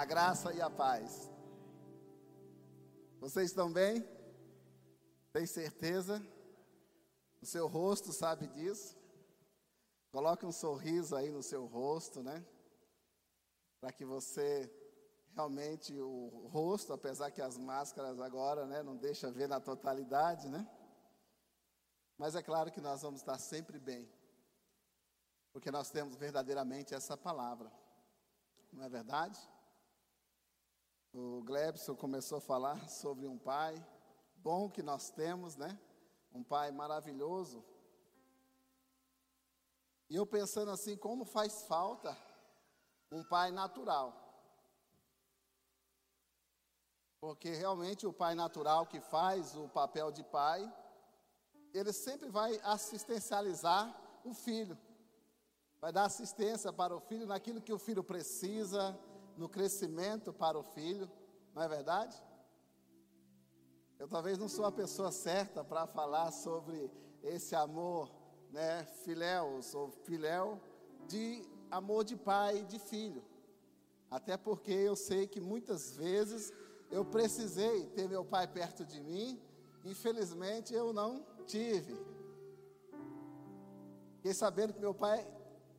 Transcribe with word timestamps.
A 0.00 0.04
graça 0.06 0.50
e 0.54 0.62
a 0.62 0.70
paz. 0.70 1.30
Vocês 3.18 3.50
estão 3.50 3.70
bem? 3.70 4.02
Tem 5.30 5.44
certeza? 5.44 6.26
O 7.42 7.44
seu 7.44 7.66
rosto 7.66 8.10
sabe 8.10 8.46
disso? 8.46 8.96
Coloque 10.10 10.46
um 10.46 10.52
sorriso 10.52 11.14
aí 11.14 11.28
no 11.28 11.42
seu 11.42 11.66
rosto, 11.66 12.22
né? 12.22 12.42
Para 13.78 13.92
que 13.92 14.06
você 14.06 14.74
realmente 15.34 15.92
o 16.00 16.48
rosto, 16.50 16.94
apesar 16.94 17.30
que 17.30 17.42
as 17.42 17.58
máscaras 17.58 18.18
agora, 18.20 18.64
né, 18.66 18.82
não 18.82 18.96
deixa 18.96 19.30
ver 19.30 19.50
na 19.50 19.60
totalidade, 19.60 20.48
né? 20.48 20.66
Mas 22.16 22.34
é 22.34 22.42
claro 22.42 22.72
que 22.72 22.80
nós 22.80 23.02
vamos 23.02 23.20
estar 23.20 23.38
sempre 23.38 23.78
bem. 23.78 24.10
Porque 25.52 25.70
nós 25.70 25.90
temos 25.90 26.16
verdadeiramente 26.16 26.94
essa 26.94 27.18
palavra. 27.18 27.70
Não 28.72 28.82
é 28.82 28.88
verdade? 28.88 29.38
O 31.12 31.42
Glebson 31.42 31.96
começou 31.96 32.38
a 32.38 32.40
falar 32.40 32.88
sobre 32.88 33.26
um 33.26 33.36
pai 33.36 33.84
bom 34.36 34.70
que 34.70 34.80
nós 34.80 35.10
temos, 35.10 35.56
né? 35.56 35.76
Um 36.32 36.44
pai 36.44 36.70
maravilhoso. 36.70 37.64
E 40.08 40.14
eu 40.14 40.24
pensando 40.24 40.70
assim, 40.70 40.96
como 40.96 41.24
faz 41.24 41.62
falta 41.62 42.16
um 43.10 43.24
pai 43.24 43.50
natural. 43.50 44.14
Porque 47.20 47.50
realmente 47.54 48.06
o 48.06 48.12
pai 48.12 48.36
natural 48.36 48.86
que 48.86 49.00
faz 49.00 49.56
o 49.56 49.68
papel 49.68 50.12
de 50.12 50.22
pai, 50.22 50.72
ele 51.74 51.92
sempre 51.92 52.28
vai 52.28 52.60
assistencializar 52.62 53.84
o 54.24 54.32
filho. 54.32 54.78
Vai 55.80 55.92
dar 55.92 56.04
assistência 56.04 56.72
para 56.72 56.94
o 56.94 57.00
filho 57.00 57.26
naquilo 57.26 57.60
que 57.60 57.72
o 57.72 57.78
filho 57.78 58.04
precisa, 58.04 58.96
no 59.40 59.48
crescimento 59.48 60.34
para 60.34 60.58
o 60.58 60.62
filho, 60.62 61.10
não 61.54 61.62
é 61.62 61.66
verdade? 61.66 62.14
Eu 63.98 64.06
talvez 64.06 64.36
não 64.36 64.50
sou 64.50 64.66
a 64.66 64.72
pessoa 64.72 65.10
certa 65.10 65.64
para 65.64 65.86
falar 65.86 66.30
sobre 66.30 66.90
esse 67.22 67.56
amor, 67.56 68.10
né, 68.50 68.84
filéu, 69.02 69.58
ou 69.72 69.90
filéu, 70.04 70.60
de 71.08 71.42
amor 71.70 72.04
de 72.04 72.16
pai 72.16 72.58
e 72.58 72.66
de 72.66 72.78
filho. 72.78 73.24
Até 74.10 74.36
porque 74.36 74.72
eu 74.72 74.94
sei 74.94 75.26
que 75.26 75.40
muitas 75.40 75.96
vezes 75.96 76.52
eu 76.90 77.02
precisei 77.02 77.86
ter 77.86 78.06
meu 78.06 78.22
pai 78.22 78.46
perto 78.46 78.84
de 78.84 79.00
mim, 79.00 79.40
infelizmente 79.86 80.74
eu 80.74 80.92
não 80.92 81.24
tive. 81.46 81.96
Fiquei 84.16 84.34
sabendo 84.34 84.74
que 84.74 84.80
meu 84.80 84.92
pai 84.92 85.26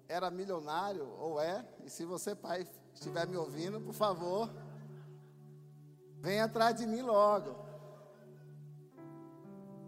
era 0.07 0.31
milionário, 0.31 1.07
ou 1.19 1.39
é, 1.39 1.63
e 1.85 1.91
se 1.91 2.05
você, 2.05 2.33
pai, 2.33 2.67
estiver 2.93 3.27
me 3.27 3.37
ouvindo, 3.37 3.79
por 3.81 3.93
favor, 3.93 4.49
venha 6.19 6.45
atrás 6.45 6.75
de 6.75 6.85
mim 6.85 7.01
logo. 7.01 7.55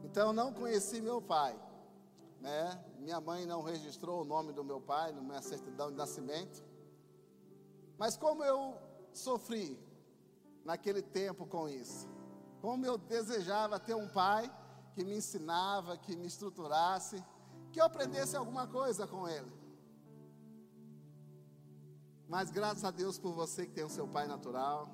Então, 0.04 0.34
não 0.34 0.54
conheci 0.54 1.02
meu 1.02 1.22
pai, 1.22 1.60
né? 2.40 2.84
Minha 3.00 3.20
mãe 3.20 3.46
não 3.46 3.62
registrou 3.62 4.22
o 4.22 4.26
nome 4.26 4.54
do 4.54 4.64
meu 4.64 4.80
pai 4.80 5.12
na 5.12 5.22
minha 5.22 5.42
certidão 5.42 5.90
de 5.90 5.98
nascimento. 5.98 6.64
Mas 7.98 8.16
como 8.16 8.44
eu 8.44 8.76
sofri 9.12 9.80
naquele 10.64 11.02
tempo 11.02 11.46
com 11.46 11.68
isso? 11.68 12.08
Como 12.62 12.86
eu 12.86 12.98
desejava 12.98 13.80
ter 13.80 13.96
um 13.96 14.08
pai 14.08 14.52
que 14.94 15.04
me 15.04 15.18
ensinava, 15.18 15.98
que 15.98 16.16
me 16.16 16.28
estruturasse, 16.28 17.24
que 17.72 17.82
eu 17.82 17.86
aprendesse 17.86 18.36
alguma 18.36 18.68
coisa 18.68 19.08
com 19.08 19.28
ele. 19.28 19.63
Mas 22.34 22.50
graças 22.50 22.84
a 22.84 22.90
Deus 22.90 23.20
por 23.20 23.32
você 23.32 23.64
que 23.64 23.74
tem 23.74 23.84
o 23.84 23.90
seu 23.90 24.08
pai 24.08 24.26
natural, 24.26 24.90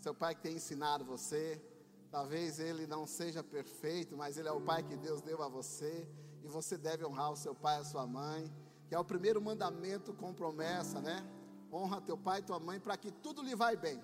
seu 0.00 0.12
pai 0.12 0.34
que 0.34 0.40
tem 0.40 0.56
ensinado 0.56 1.04
você. 1.04 1.64
Talvez 2.10 2.58
ele 2.58 2.84
não 2.84 3.06
seja 3.06 3.44
perfeito, 3.44 4.16
mas 4.16 4.36
ele 4.36 4.48
é 4.48 4.52
o 4.52 4.60
pai 4.60 4.82
que 4.82 4.96
Deus 4.96 5.22
deu 5.22 5.40
a 5.40 5.46
você. 5.46 6.08
E 6.42 6.48
você 6.48 6.76
deve 6.76 7.06
honrar 7.06 7.30
o 7.30 7.36
seu 7.36 7.54
pai 7.54 7.76
e 7.78 7.80
a 7.82 7.84
sua 7.84 8.08
mãe, 8.08 8.52
que 8.88 8.94
é 8.96 8.98
o 8.98 9.04
primeiro 9.04 9.40
mandamento 9.40 10.12
com 10.12 10.34
promessa, 10.34 11.00
né? 11.00 11.24
Honra 11.72 12.00
teu 12.00 12.18
pai 12.18 12.40
e 12.40 12.42
tua 12.42 12.58
mãe 12.58 12.80
para 12.80 12.96
que 12.96 13.12
tudo 13.12 13.40
lhe 13.40 13.54
vai 13.54 13.76
bem 13.76 14.02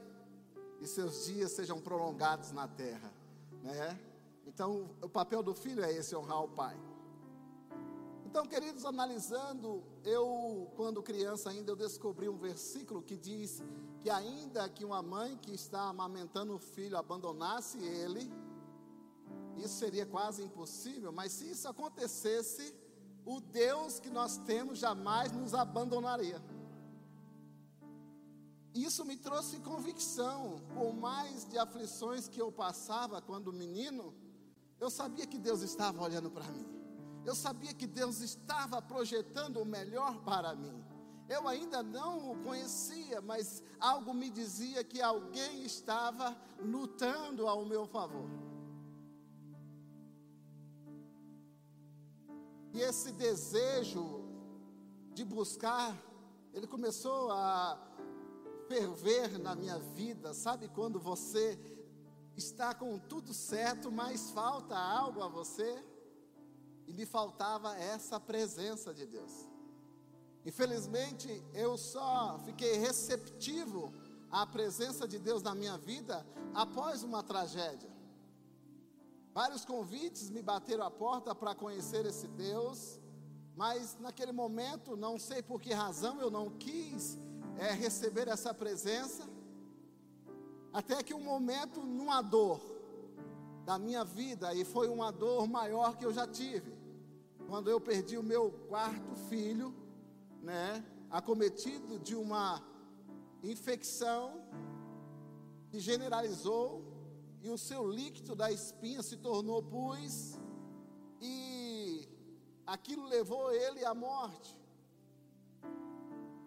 e 0.80 0.86
seus 0.86 1.24
dias 1.24 1.50
sejam 1.50 1.80
prolongados 1.80 2.53
na 2.53 2.68
terra, 2.68 3.12
né? 3.64 3.98
Então, 4.47 4.94
o 5.03 5.08
papel 5.08 5.42
do 5.42 5.56
filho 5.56 5.82
é 5.82 5.92
esse, 5.92 6.14
honrar 6.14 6.44
o 6.44 6.48
pai. 6.48 6.78
Então, 8.36 8.47
queridos, 8.47 8.84
analisando, 8.84 9.82
eu, 10.04 10.70
quando 10.76 11.02
criança 11.02 11.48
ainda, 11.48 11.72
eu 11.72 11.74
descobri 11.74 12.28
um 12.28 12.36
versículo 12.36 13.00
que 13.00 13.16
diz 13.16 13.62
que 14.02 14.10
ainda 14.10 14.69
que 14.69 14.84
uma 14.84 15.00
mãe 15.00 15.38
que 15.38 15.54
está 15.54 15.84
amamentando 15.84 16.54
o 16.54 16.58
filho 16.58 16.98
abandonasse 16.98 17.78
ele, 17.82 18.30
isso 19.56 19.78
seria 19.78 20.04
quase 20.04 20.42
impossível, 20.42 21.10
mas 21.12 21.32
se 21.32 21.50
isso 21.50 21.66
acontecesse, 21.66 22.74
o 23.24 23.41
Deus 23.41 23.98
que 23.98 24.10
nós 24.10 24.36
temos 24.36 24.78
jamais 24.78 25.32
nos 25.32 25.54
abandonaria. 25.54 26.38
Isso 28.74 29.03
me 29.06 29.16
trouxe 29.16 29.60
convicção, 29.60 30.60
por 30.74 30.92
mais 30.92 31.47
de 31.48 31.56
aflições 31.56 32.28
que 32.28 32.42
eu 32.42 32.53
passava 32.53 33.22
quando 33.22 33.50
menino, 33.50 34.14
eu 34.78 34.91
sabia 34.91 35.26
que 35.26 35.38
Deus 35.38 35.62
estava 35.62 36.03
olhando 36.03 36.30
para 36.30 36.44
mim. 36.53 36.75
Eu 37.26 37.34
sabia 37.34 37.75
que 37.75 37.88
Deus 37.88 38.20
estava 38.20 38.81
projetando 38.81 39.56
o 39.60 39.66
melhor 39.66 40.22
para 40.22 40.54
mim. 40.54 40.76
Eu 41.28 41.48
ainda 41.48 41.82
não 41.82 42.31
o 42.31 42.44
conhecia, 42.44 43.20
mas 43.20 43.64
algo 43.81 44.14
me 44.14 44.31
dizia 44.31 44.84
que 44.84 45.03
alguém 45.03 45.65
estava 45.65 46.36
lutando 46.60 47.48
ao 47.48 47.65
meu 47.65 47.84
favor. 47.84 48.31
E 52.72 52.81
esse 52.81 53.10
desejo 53.10 54.04
de 55.12 55.25
buscar, 55.25 56.00
ele 56.54 56.69
começou 56.69 57.32
a 57.32 57.76
ferver 58.69 59.36
na 59.36 59.56
minha 59.56 59.81
vida. 59.81 60.32
Sabe 60.32 60.69
quando 60.69 61.00
você 61.00 61.59
está 62.36 62.72
com 62.72 63.00
tudo 63.00 63.34
certo, 63.34 63.91
mas 63.91 64.31
falta 64.31 64.76
algo 64.76 65.22
a 65.25 65.28
você? 65.28 65.84
E 66.86 66.92
me 66.92 67.04
faltava 67.04 67.76
essa 67.76 68.19
presença 68.19 68.94
de 68.94 69.06
Deus. 69.06 69.32
Infelizmente, 70.44 71.42
eu 71.52 71.76
só 71.76 72.38
fiquei 72.44 72.78
receptivo 72.78 73.92
à 74.30 74.47
presença 74.47 75.06
de 75.08 75.19
Deus 75.19 75.42
na 75.42 75.54
minha 75.54 75.76
vida 75.76 76.24
após 76.54 77.02
uma 77.02 77.22
tragédia. 77.22 77.91
Vários 79.34 79.64
convites 79.64 80.30
me 80.30 80.41
bateram 80.41 80.84
a 80.84 80.91
porta 80.91 81.34
para 81.34 81.54
conhecer 81.54 82.06
esse 82.06 82.28
Deus, 82.28 83.00
mas 83.56 83.97
naquele 83.98 84.32
momento, 84.32 84.97
não 84.97 85.18
sei 85.18 85.42
por 85.42 85.60
que 85.60 85.72
razão, 85.72 86.20
eu 86.20 86.30
não 86.30 86.50
quis 86.50 87.18
é, 87.58 87.72
receber 87.72 88.28
essa 88.28 88.54
presença. 88.54 89.28
Até 90.72 91.03
que 91.03 91.12
um 91.12 91.22
momento, 91.22 91.80
numa 91.80 92.22
dor 92.22 92.60
da 93.64 93.78
minha 93.78 94.04
vida, 94.04 94.54
e 94.54 94.64
foi 94.64 94.88
uma 94.88 95.10
dor 95.10 95.48
maior 95.48 95.97
que 95.97 96.06
eu 96.06 96.12
já 96.12 96.26
tive, 96.26 96.75
quando 97.48 97.70
eu 97.70 97.80
perdi 97.80 98.18
o 98.18 98.22
meu 98.22 98.50
quarto 98.68 99.14
filho, 99.28 99.74
né, 100.42 100.84
acometido 101.10 101.98
de 101.98 102.14
uma 102.14 102.62
infecção 103.42 104.42
que 105.70 105.78
generalizou 105.78 106.82
e 107.40 107.48
o 107.48 107.56
seu 107.56 107.88
líquido 107.88 108.34
da 108.34 108.50
espinha 108.50 109.02
se 109.02 109.16
tornou 109.16 109.62
pus 109.62 110.38
e 111.20 112.08
aquilo 112.66 113.06
levou 113.06 113.52
ele 113.52 113.84
à 113.84 113.94
morte. 113.94 114.56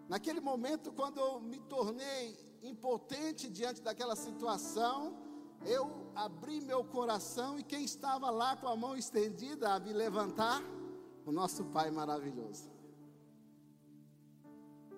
Naquele 0.09 0.41
momento, 0.41 0.91
quando 0.91 1.19
eu 1.19 1.39
me 1.39 1.59
tornei 1.59 2.37
impotente 2.61 3.49
diante 3.49 3.81
daquela 3.81 4.15
situação, 4.15 5.17
eu 5.65 6.11
abri 6.15 6.59
meu 6.59 6.83
coração 6.83 7.57
e 7.57 7.63
quem 7.63 7.83
estava 7.83 8.29
lá 8.29 8.57
com 8.57 8.67
a 8.67 8.75
mão 8.75 8.97
estendida 8.97 9.73
a 9.73 9.79
me 9.79 9.93
levantar 9.93 10.61
o 11.29 11.31
nosso 11.31 11.63
Pai 11.65 11.91
maravilhoso. 11.91 12.69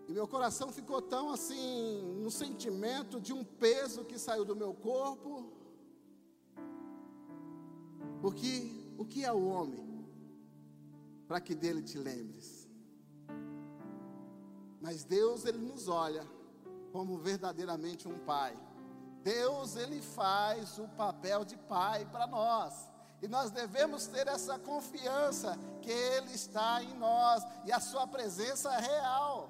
E 0.07 0.13
meu 0.13 0.27
coração 0.27 0.71
ficou 0.71 1.01
tão 1.01 1.29
assim, 1.29 2.01
no 2.23 2.31
sentimento 2.31 3.19
de 3.19 3.33
um 3.33 3.43
peso 3.43 4.05
que 4.05 4.17
saiu 4.17 4.43
do 4.43 4.55
meu 4.55 4.73
corpo. 4.73 5.51
Porque 8.21 8.93
o 8.97 9.05
que 9.05 9.23
é 9.23 9.31
o 9.31 9.45
homem? 9.45 10.05
Para 11.27 11.39
que 11.39 11.53
dele 11.53 11.81
te 11.81 11.97
lembres. 11.97 12.67
Mas 14.81 15.03
Deus, 15.03 15.45
ele 15.45 15.59
nos 15.59 15.87
olha 15.87 16.25
como 16.91 17.17
verdadeiramente 17.17 18.07
um 18.07 18.19
pai. 18.19 18.57
Deus, 19.23 19.75
ele 19.75 20.01
faz 20.01 20.77
o 20.77 20.87
papel 20.89 21.45
de 21.45 21.57
pai 21.57 22.05
para 22.05 22.25
nós. 22.25 22.90
E 23.21 23.27
nós 23.27 23.51
devemos 23.51 24.07
ter 24.07 24.27
essa 24.27 24.57
confiança 24.57 25.57
que 25.81 25.91
Ele 25.91 26.33
está 26.33 26.83
em 26.83 26.93
nós 26.95 27.43
e 27.65 27.71
a 27.71 27.79
Sua 27.79 28.07
presença 28.07 28.73
é 28.73 28.79
real. 28.79 29.49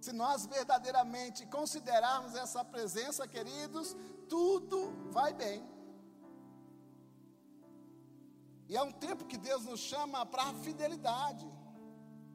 Se 0.00 0.12
nós 0.12 0.46
verdadeiramente 0.46 1.46
considerarmos 1.46 2.34
essa 2.34 2.64
presença, 2.64 3.26
queridos, 3.26 3.96
tudo 4.28 4.92
vai 5.10 5.32
bem. 5.32 5.66
E 8.68 8.76
é 8.76 8.82
um 8.82 8.92
tempo 8.92 9.24
que 9.24 9.38
Deus 9.38 9.64
nos 9.64 9.80
chama 9.80 10.24
para 10.26 10.42
a 10.44 10.54
fidelidade. 10.54 11.50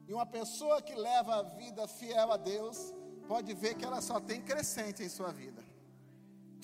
E 0.06 0.12
uma 0.12 0.26
pessoa 0.26 0.82
que 0.82 0.94
leva 0.94 1.36
a 1.36 1.42
vida 1.42 1.86
fiel 1.88 2.32
a 2.32 2.36
Deus, 2.36 2.92
pode 3.26 3.54
ver 3.54 3.74
que 3.76 3.84
ela 3.84 4.02
só 4.02 4.20
tem 4.20 4.42
crescente 4.42 5.02
em 5.02 5.08
sua 5.08 5.32
vida. 5.32 5.63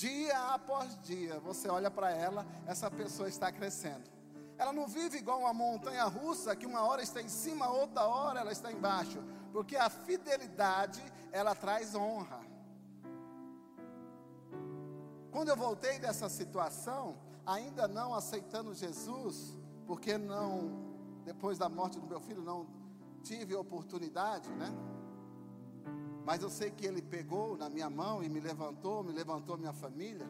Dia 0.00 0.54
após 0.54 0.98
dia, 1.02 1.38
você 1.40 1.68
olha 1.68 1.90
para 1.90 2.10
ela, 2.10 2.46
essa 2.66 2.90
pessoa 2.90 3.28
está 3.28 3.52
crescendo. 3.52 4.10
Ela 4.56 4.72
não 4.72 4.88
vive 4.88 5.18
igual 5.18 5.40
uma 5.40 5.52
montanha 5.52 6.04
russa, 6.04 6.56
que 6.56 6.64
uma 6.64 6.80
hora 6.80 7.02
está 7.02 7.20
em 7.20 7.28
cima, 7.28 7.68
outra 7.68 8.04
hora 8.06 8.40
ela 8.40 8.50
está 8.50 8.72
embaixo. 8.72 9.22
Porque 9.52 9.76
a 9.76 9.90
fidelidade, 9.90 11.02
ela 11.30 11.54
traz 11.54 11.94
honra. 11.94 12.40
Quando 15.30 15.50
eu 15.50 15.56
voltei 15.56 15.98
dessa 15.98 16.30
situação, 16.30 17.18
ainda 17.44 17.86
não 17.86 18.14
aceitando 18.14 18.72
Jesus, 18.72 19.54
porque 19.86 20.16
não, 20.16 20.80
depois 21.26 21.58
da 21.58 21.68
morte 21.68 22.00
do 22.00 22.06
meu 22.06 22.20
filho, 22.20 22.40
não 22.40 22.66
tive 23.22 23.54
oportunidade, 23.54 24.48
né? 24.54 24.72
Mas 26.24 26.42
eu 26.42 26.50
sei 26.50 26.70
que 26.70 26.86
Ele 26.86 27.02
pegou 27.02 27.56
na 27.56 27.68
minha 27.68 27.88
mão 27.88 28.22
e 28.22 28.28
me 28.28 28.40
levantou, 28.40 29.02
me 29.02 29.12
levantou 29.12 29.56
minha 29.56 29.72
família. 29.72 30.28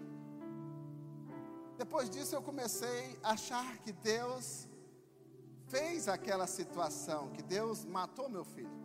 Depois 1.76 2.10
disso 2.10 2.34
eu 2.34 2.42
comecei 2.42 3.19
a 3.22 3.31
achar 3.31 3.78
que 3.78 3.92
Deus 3.92 4.69
fez 5.69 6.08
aquela 6.08 6.46
situação, 6.46 7.31
que 7.31 7.42
Deus 7.42 7.84
matou 7.84 8.28
meu 8.28 8.44
filho. 8.44 8.81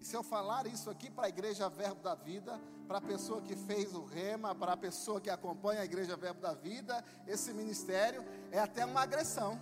E 0.00 0.04
se 0.04 0.16
eu 0.16 0.22
falar 0.22 0.66
isso 0.66 0.88
aqui 0.90 1.10
para 1.10 1.26
a 1.26 1.28
igreja 1.28 1.68
Verbo 1.68 2.02
da 2.02 2.14
Vida, 2.14 2.60
para 2.86 2.98
a 2.98 3.00
pessoa 3.00 3.40
que 3.40 3.56
fez 3.56 3.94
o 3.94 4.04
rema, 4.04 4.54
para 4.54 4.74
a 4.74 4.76
pessoa 4.76 5.20
que 5.20 5.30
acompanha 5.30 5.80
a 5.80 5.84
igreja 5.84 6.16
Verbo 6.16 6.40
da 6.40 6.54
Vida, 6.54 7.04
esse 7.26 7.52
ministério 7.52 8.24
é 8.52 8.58
até 8.58 8.84
uma 8.84 9.00
agressão. 9.00 9.60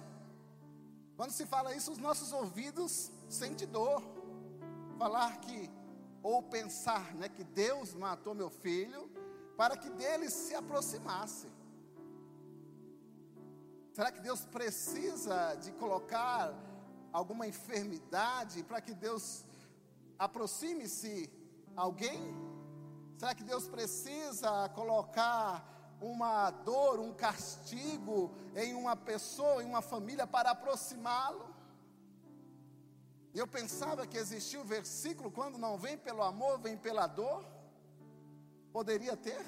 Quando 1.16 1.30
se 1.30 1.46
fala 1.46 1.74
isso, 1.74 1.92
os 1.92 1.98
nossos 1.98 2.32
ouvidos 2.32 3.10
sentem 3.28 3.68
dor. 3.68 4.02
Falar 4.98 5.38
que 5.38 5.70
ou 6.22 6.42
pensar 6.42 7.14
né, 7.14 7.28
que 7.28 7.44
Deus 7.44 7.94
matou 7.94 8.34
meu 8.34 8.50
filho 8.50 9.10
para 9.56 9.76
que 9.76 9.90
dele 9.90 10.30
se 10.30 10.54
aproximasse. 10.54 11.48
Será 13.92 14.10
que 14.10 14.20
Deus 14.20 14.44
precisa 14.46 15.54
de 15.56 15.72
colocar 15.72 16.54
alguma 17.12 17.46
enfermidade 17.46 18.62
para 18.62 18.80
que 18.80 18.94
Deus 18.94 19.44
aproxime-se 20.18 21.30
alguém? 21.76 22.34
Será 23.18 23.34
que 23.34 23.44
Deus 23.44 23.68
precisa 23.68 24.68
colocar 24.70 25.96
uma 26.00 26.50
dor, 26.50 26.98
um 26.98 27.12
castigo 27.12 28.32
em 28.56 28.74
uma 28.74 28.96
pessoa, 28.96 29.62
em 29.62 29.66
uma 29.66 29.82
família 29.82 30.26
para 30.26 30.50
aproximá-lo? 30.50 31.51
Eu 33.34 33.46
pensava 33.46 34.06
que 34.06 34.16
existia 34.16 34.60
o 34.60 34.64
versículo: 34.64 35.30
quando 35.30 35.58
não 35.58 35.78
vem 35.78 35.96
pelo 35.96 36.22
amor, 36.22 36.58
vem 36.58 36.76
pela 36.76 37.06
dor. 37.06 37.44
Poderia 38.72 39.16
ter? 39.16 39.44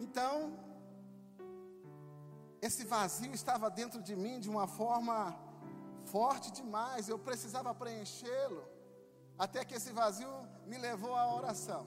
Então, 0.00 0.52
esse 2.60 2.84
vazio 2.84 3.32
estava 3.32 3.70
dentro 3.70 4.02
de 4.02 4.14
mim 4.14 4.40
de 4.40 4.50
uma 4.50 4.66
forma 4.66 5.36
forte 6.04 6.50
demais, 6.50 7.08
eu 7.08 7.18
precisava 7.18 7.74
preenchê-lo, 7.74 8.64
até 9.38 9.64
que 9.64 9.74
esse 9.74 9.92
vazio 9.92 10.28
me 10.66 10.76
levou 10.76 11.14
à 11.14 11.34
oração. 11.34 11.86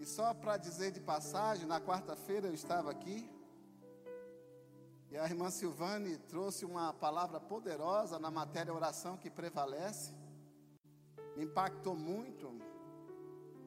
E 0.00 0.06
só 0.06 0.32
para 0.32 0.56
dizer 0.56 0.92
de 0.92 1.00
passagem, 1.00 1.66
na 1.66 1.80
quarta-feira 1.80 2.46
eu 2.46 2.54
estava 2.54 2.90
aqui, 2.90 3.28
e 5.10 5.16
a 5.16 5.24
irmã 5.24 5.50
Silvane 5.50 6.18
trouxe 6.18 6.64
uma 6.64 6.92
palavra 6.92 7.40
poderosa 7.40 8.18
na 8.18 8.30
matéria 8.30 8.74
oração 8.74 9.16
que 9.16 9.30
prevalece. 9.30 10.12
Me 11.34 11.44
impactou 11.44 11.96
muito. 11.96 12.52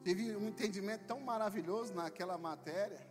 Tive 0.04 0.36
um 0.36 0.48
entendimento 0.48 1.04
tão 1.06 1.20
maravilhoso 1.20 1.92
naquela 1.94 2.38
matéria. 2.38 3.06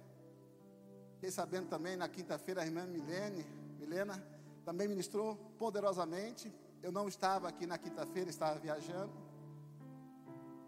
Fiquei 1.16 1.30
sabendo 1.30 1.68
também 1.68 1.96
na 1.96 2.08
quinta-feira 2.08 2.62
a 2.62 2.66
irmã 2.66 2.86
Milene, 2.86 3.46
Milena 3.80 4.24
também 4.64 4.88
ministrou 4.88 5.36
poderosamente. 5.58 6.54
Eu 6.82 6.92
não 6.92 7.08
estava 7.08 7.48
aqui 7.48 7.66
na 7.66 7.78
quinta-feira, 7.78 8.30
estava 8.30 8.58
viajando. 8.60 9.12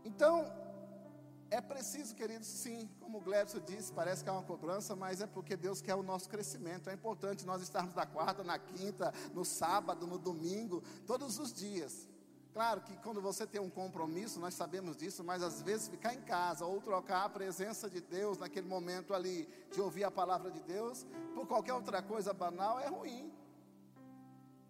Então, 0.03 0.45
é 1.53 1.61
preciso, 1.61 2.15
queridos, 2.15 2.47
sim, 2.47 2.89
como 2.99 3.19
o 3.19 3.21
Glebson 3.21 3.59
disse, 3.59 3.93
parece 3.93 4.23
que 4.23 4.29
é 4.29 4.33
uma 4.33 4.41
cobrança, 4.41 4.95
mas 4.95 5.21
é 5.21 5.27
porque 5.27 5.55
Deus 5.55 5.83
quer 5.83 5.93
o 5.93 6.01
nosso 6.01 6.27
crescimento. 6.27 6.89
É 6.89 6.93
importante 6.93 7.45
nós 7.45 7.61
estarmos 7.61 7.93
na 7.93 8.07
quarta, 8.07 8.43
na 8.43 8.57
quinta, 8.57 9.13
no 9.35 9.45
sábado, 9.45 10.07
no 10.07 10.17
domingo, 10.17 10.81
todos 11.05 11.37
os 11.37 11.53
dias. 11.53 12.09
Claro 12.53 12.81
que 12.81 12.97
quando 12.97 13.21
você 13.21 13.45
tem 13.45 13.61
um 13.61 13.69
compromisso, 13.69 14.39
nós 14.39 14.55
sabemos 14.55 14.97
disso, 14.97 15.23
mas 15.23 15.43
às 15.43 15.61
vezes 15.61 15.87
ficar 15.87 16.15
em 16.15 16.21
casa 16.21 16.65
ou 16.65 16.81
trocar 16.81 17.25
a 17.25 17.29
presença 17.29 17.87
de 17.87 18.01
Deus 18.01 18.39
naquele 18.39 18.67
momento 18.67 19.13
ali, 19.13 19.47
de 19.71 19.79
ouvir 19.79 20.05
a 20.05 20.11
palavra 20.11 20.49
de 20.49 20.59
Deus, 20.61 21.05
por 21.35 21.45
qualquer 21.45 21.73
outra 21.73 22.01
coisa 22.01 22.33
banal, 22.33 22.79
é 22.79 22.87
ruim. 22.87 23.31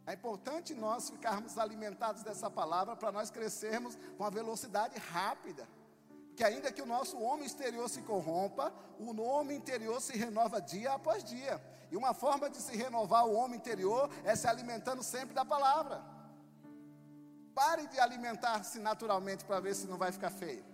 É 0.05 0.13
importante 0.15 0.73
nós 0.73 1.09
ficarmos 1.09 1.57
alimentados 1.57 2.23
dessa 2.23 2.49
palavra 2.49 2.93
para 2.93 3.09
nós 3.09 3.31
crescermos 3.31 3.97
com 4.17 4.25
a 4.25 4.29
velocidade 4.29 4.99
rápida 4.99 5.65
que 6.35 6.43
ainda 6.43 6.71
que 6.71 6.81
o 6.81 6.85
nosso 6.85 7.19
homem 7.19 7.45
exterior 7.45 7.89
se 7.89 8.01
corrompa, 8.01 8.73
o 8.99 9.19
homem 9.21 9.57
interior 9.57 10.01
se 10.01 10.17
renova 10.17 10.61
dia 10.61 10.93
após 10.93 11.23
dia. 11.23 11.61
E 11.91 11.97
uma 11.97 12.13
forma 12.13 12.49
de 12.49 12.57
se 12.57 12.75
renovar 12.75 13.25
o 13.27 13.33
homem 13.33 13.57
interior 13.57 14.09
é 14.23 14.35
se 14.35 14.47
alimentando 14.47 15.03
sempre 15.03 15.35
da 15.35 15.45
palavra. 15.45 16.03
Pare 17.53 17.85
de 17.87 17.99
alimentar-se 17.99 18.79
naturalmente 18.79 19.45
para 19.45 19.59
ver 19.59 19.75
se 19.75 19.85
não 19.85 19.97
vai 19.97 20.11
ficar 20.11 20.31
feio, 20.31 20.65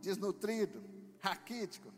desnutrido, 0.00 0.82
raquítico. 1.20 1.92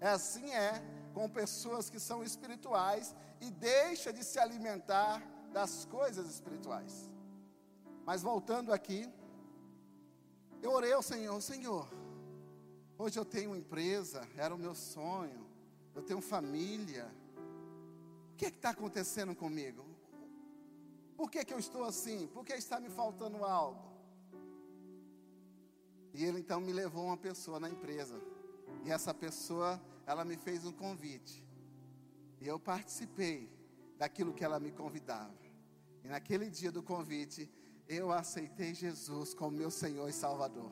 É 0.00 0.10
assim 0.10 0.52
é 0.52 0.80
com 1.12 1.28
pessoas 1.28 1.90
que 1.90 1.98
são 1.98 2.22
espirituais 2.22 3.16
e 3.40 3.50
deixa 3.50 4.12
de 4.12 4.22
se 4.22 4.38
alimentar 4.38 5.20
das 5.52 5.84
coisas 5.86 6.28
espirituais. 6.30 7.10
Mas 8.06 8.22
voltando 8.22 8.72
aqui, 8.72 9.12
eu 10.62 10.72
orei 10.72 10.92
ao 10.92 11.02
Senhor, 11.02 11.40
Senhor, 11.40 11.88
hoje 12.98 13.18
eu 13.18 13.24
tenho 13.24 13.56
empresa, 13.56 14.28
era 14.36 14.54
o 14.54 14.58
meu 14.58 14.74
sonho, 14.74 15.46
eu 15.94 16.02
tenho 16.02 16.20
família. 16.20 17.12
O 18.32 18.36
que 18.36 18.46
é 18.46 18.48
está 18.48 18.70
acontecendo 18.70 19.34
comigo? 19.34 19.84
Por 21.16 21.30
que, 21.30 21.44
que 21.44 21.52
eu 21.52 21.58
estou 21.58 21.84
assim? 21.84 22.28
Por 22.28 22.44
que 22.44 22.52
está 22.52 22.78
me 22.78 22.88
faltando 22.88 23.44
algo? 23.44 23.88
E 26.14 26.24
ele 26.24 26.40
então 26.40 26.60
me 26.60 26.72
levou 26.72 27.06
uma 27.06 27.16
pessoa 27.16 27.58
na 27.58 27.68
empresa. 27.68 28.20
E 28.84 28.90
essa 28.90 29.12
pessoa, 29.12 29.80
ela 30.06 30.24
me 30.24 30.36
fez 30.36 30.64
um 30.64 30.72
convite. 30.72 31.44
E 32.40 32.46
eu 32.46 32.58
participei 32.58 33.50
daquilo 33.96 34.32
que 34.32 34.44
ela 34.44 34.60
me 34.60 34.70
convidava. 34.70 35.34
E 36.04 36.08
naquele 36.08 36.48
dia 36.48 36.70
do 36.70 36.82
convite, 36.82 37.50
eu 37.88 38.12
aceitei 38.12 38.74
Jesus 38.74 39.32
como 39.32 39.56
meu 39.56 39.70
Senhor 39.70 40.08
e 40.08 40.12
Salvador. 40.12 40.70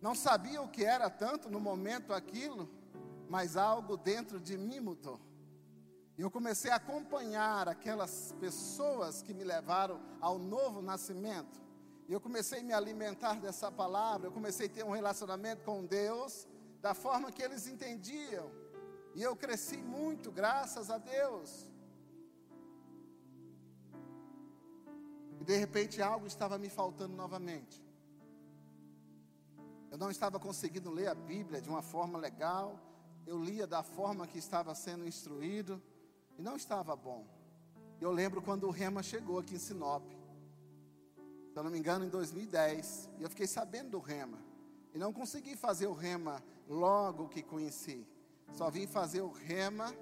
Não 0.00 0.14
sabia 0.14 0.60
o 0.60 0.68
que 0.68 0.84
era 0.84 1.08
tanto 1.08 1.50
no 1.50 1.58
momento 1.58 2.12
aquilo, 2.12 2.68
mas 3.28 3.56
algo 3.56 3.96
dentro 3.96 4.38
de 4.38 4.58
mim 4.58 4.80
mudou. 4.80 5.20
E 6.18 6.22
eu 6.22 6.30
comecei 6.30 6.70
a 6.70 6.76
acompanhar 6.76 7.66
aquelas 7.66 8.34
pessoas 8.38 9.22
que 9.22 9.32
me 9.32 9.42
levaram 9.42 9.98
ao 10.20 10.38
novo 10.38 10.82
nascimento. 10.82 11.58
E 12.06 12.12
eu 12.12 12.20
comecei 12.20 12.60
a 12.60 12.62
me 12.62 12.74
alimentar 12.74 13.40
dessa 13.40 13.70
palavra, 13.70 14.26
eu 14.26 14.32
comecei 14.32 14.66
a 14.66 14.68
ter 14.68 14.84
um 14.84 14.90
relacionamento 14.90 15.62
com 15.62 15.86
Deus 15.86 16.46
da 16.82 16.92
forma 16.92 17.32
que 17.32 17.42
eles 17.42 17.66
entendiam. 17.66 18.50
E 19.14 19.22
eu 19.22 19.34
cresci 19.34 19.78
muito, 19.78 20.30
graças 20.30 20.90
a 20.90 20.98
Deus. 20.98 21.69
E 25.40 25.44
de 25.44 25.56
repente 25.56 26.02
algo 26.02 26.26
estava 26.26 26.58
me 26.58 26.68
faltando 26.68 27.16
novamente. 27.16 27.82
Eu 29.90 29.98
não 29.98 30.10
estava 30.10 30.38
conseguindo 30.38 30.90
ler 30.90 31.08
a 31.08 31.14
Bíblia 31.14 31.60
de 31.60 31.68
uma 31.68 31.82
forma 31.82 32.18
legal. 32.18 32.78
Eu 33.26 33.42
lia 33.42 33.66
da 33.66 33.82
forma 33.82 34.26
que 34.26 34.38
estava 34.38 34.74
sendo 34.74 35.06
instruído 35.08 35.82
e 36.38 36.42
não 36.42 36.56
estava 36.56 36.94
bom. 36.94 37.26
Eu 38.00 38.12
lembro 38.12 38.40
quando 38.40 38.66
o 38.66 38.70
Rema 38.70 39.02
chegou 39.02 39.38
aqui 39.38 39.54
em 39.54 39.58
Sinop. 39.58 40.04
Se 41.52 41.58
eu 41.58 41.64
não 41.64 41.70
me 41.70 41.78
engano, 41.78 42.04
em 42.04 42.08
2010. 42.08 43.10
E 43.18 43.22
eu 43.22 43.30
fiquei 43.30 43.46
sabendo 43.46 43.90
do 43.90 43.98
Rema. 43.98 44.38
E 44.94 44.98
não 44.98 45.12
consegui 45.12 45.56
fazer 45.56 45.86
o 45.86 45.92
Rema 45.92 46.42
logo 46.68 47.28
que 47.28 47.42
conheci. 47.42 48.06
Só 48.52 48.70
vim 48.70 48.86
fazer 48.86 49.22
o 49.22 49.30
Rema 49.30 49.94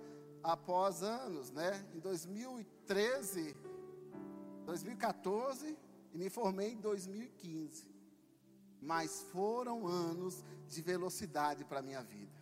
após 0.42 1.02
anos, 1.02 1.50
né? 1.50 1.84
Em 1.94 1.98
2013, 1.98 3.56
2014 4.68 5.76
e 6.12 6.18
me 6.18 6.28
formei 6.28 6.72
em 6.72 6.80
2015. 6.80 7.88
Mas 8.80 9.22
foram 9.32 9.86
anos 9.86 10.44
de 10.68 10.82
velocidade 10.82 11.64
para 11.64 11.78
a 11.78 11.82
minha 11.82 12.02
vida. 12.02 12.38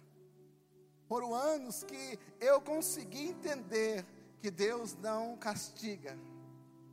Foram 1.06 1.32
anos 1.32 1.84
que 1.84 2.18
eu 2.40 2.60
consegui 2.60 3.28
entender 3.28 4.04
que 4.40 4.50
Deus 4.50 4.96
não 4.96 5.36
castiga, 5.36 6.18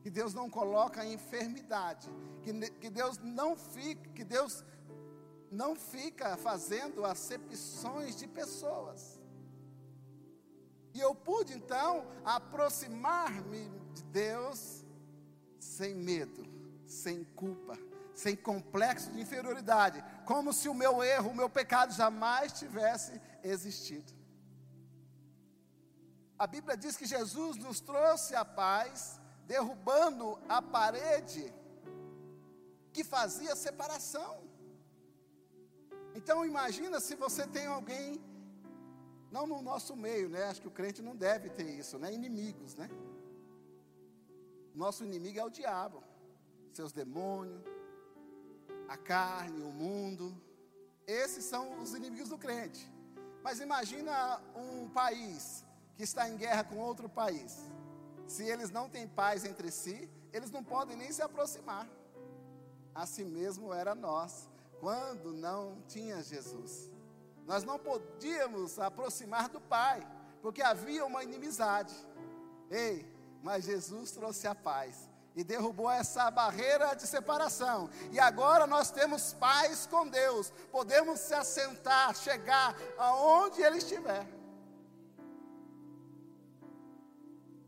que 0.04 0.10
Deus 0.12 0.36
não 0.36 0.50
coloca 0.50 1.04
enfermidade, 1.04 2.08
que, 2.44 2.54
que 2.82 2.90
Deus 2.92 3.18
não 3.18 3.58
fica, 3.58 4.08
que 4.12 4.24
Deus 4.24 4.64
não 5.52 5.76
fica 5.76 6.38
fazendo 6.38 7.04
acepções 7.04 8.16
de 8.18 8.28
pessoas. 8.28 9.20
E 10.94 11.00
eu 11.00 11.16
pude 11.16 11.54
então 11.54 12.06
aproximar-me 12.24 13.68
de 13.96 14.04
Deus 14.04 14.83
sem 15.64 15.96
medo, 15.96 16.44
sem 16.86 17.24
culpa, 17.24 17.78
sem 18.14 18.36
complexo 18.36 19.12
de 19.12 19.22
inferioridade, 19.22 20.04
como 20.26 20.54
se 20.54 20.70
o 20.70 20.74
meu 20.74 21.04
erro, 21.04 21.32
o 21.32 21.36
meu 21.36 21.50
pecado 21.50 21.94
jamais 21.94 22.52
tivesse 22.54 23.20
existido. 23.44 24.14
A 26.38 26.46
Bíblia 26.46 26.76
diz 26.76 26.96
que 26.96 27.06
Jesus 27.06 27.58
nos 27.58 27.80
trouxe 27.80 28.36
a 28.36 28.44
paz, 28.44 29.20
derrubando 29.48 30.40
a 30.48 30.62
parede 30.62 31.54
que 32.92 33.04
fazia 33.04 33.56
separação. 33.56 34.44
Então 36.14 36.46
imagina 36.46 37.00
se 37.00 37.16
você 37.16 37.48
tem 37.48 37.66
alguém, 37.66 38.22
não 39.32 39.48
no 39.48 39.62
nosso 39.62 39.96
meio, 39.96 40.30
né? 40.30 40.44
Acho 40.44 40.62
que 40.62 40.68
o 40.68 40.78
crente 40.80 41.02
não 41.02 41.16
deve 41.16 41.50
ter 41.50 41.68
isso, 41.68 41.98
né? 41.98 42.14
Inimigos, 42.14 42.76
né? 42.76 42.90
Nosso 44.74 45.04
inimigo 45.04 45.40
é 45.40 45.44
o 45.44 45.50
diabo, 45.50 46.04
seus 46.72 46.92
demônios, 46.92 47.62
a 48.88 48.98
carne, 48.98 49.62
o 49.62 49.72
mundo. 49.72 50.36
Esses 51.06 51.46
são 51.46 51.80
os 51.82 51.94
inimigos 51.94 52.30
do 52.30 52.38
crente. 52.38 52.92
Mas 53.44 53.60
imagina 53.60 54.42
um 54.56 54.90
país 54.90 55.64
que 55.96 56.04
está 56.04 56.30
em 56.30 56.38
guerra 56.38 56.64
com 56.64 56.78
outro 56.78 57.08
país. 57.08 57.70
Se 58.26 58.44
eles 58.46 58.72
não 58.72 58.90
têm 58.90 59.08
paz 59.08 59.46
entre 59.46 59.70
si, 59.70 60.10
eles 60.32 60.50
não 60.50 60.64
podem 60.64 60.96
nem 60.96 61.12
se 61.12 61.22
aproximar. 61.22 61.88
Assim 62.96 63.26
mesmo 63.26 63.74
era 63.74 63.94
nós, 63.94 64.50
quando 64.80 65.34
não 65.34 65.82
tinha 65.88 66.24
Jesus. 66.24 66.92
Nós 67.46 67.64
não 67.64 67.78
podíamos 67.78 68.80
aproximar 68.80 69.50
do 69.50 69.60
Pai, 69.60 70.08
porque 70.42 70.62
havia 70.62 71.06
uma 71.06 71.24
inimizade. 71.24 71.94
Ei, 72.70 73.06
mas 73.44 73.66
Jesus 73.66 74.12
trouxe 74.12 74.48
a 74.48 74.56
paz 74.56 75.10
e 75.36 75.44
derrubou 75.44 75.92
essa 75.92 76.32
barreira 76.32 76.96
de 76.96 77.06
separação. 77.06 77.90
E 78.12 78.20
agora 78.20 78.66
nós 78.66 78.90
temos 78.90 79.34
paz 79.34 79.86
com 79.86 80.08
Deus. 80.08 80.50
Podemos 80.72 81.20
se 81.20 81.34
assentar, 81.34 82.16
chegar 82.16 82.74
aonde 82.98 83.62
Ele 83.62 83.80
estiver. 83.80 84.26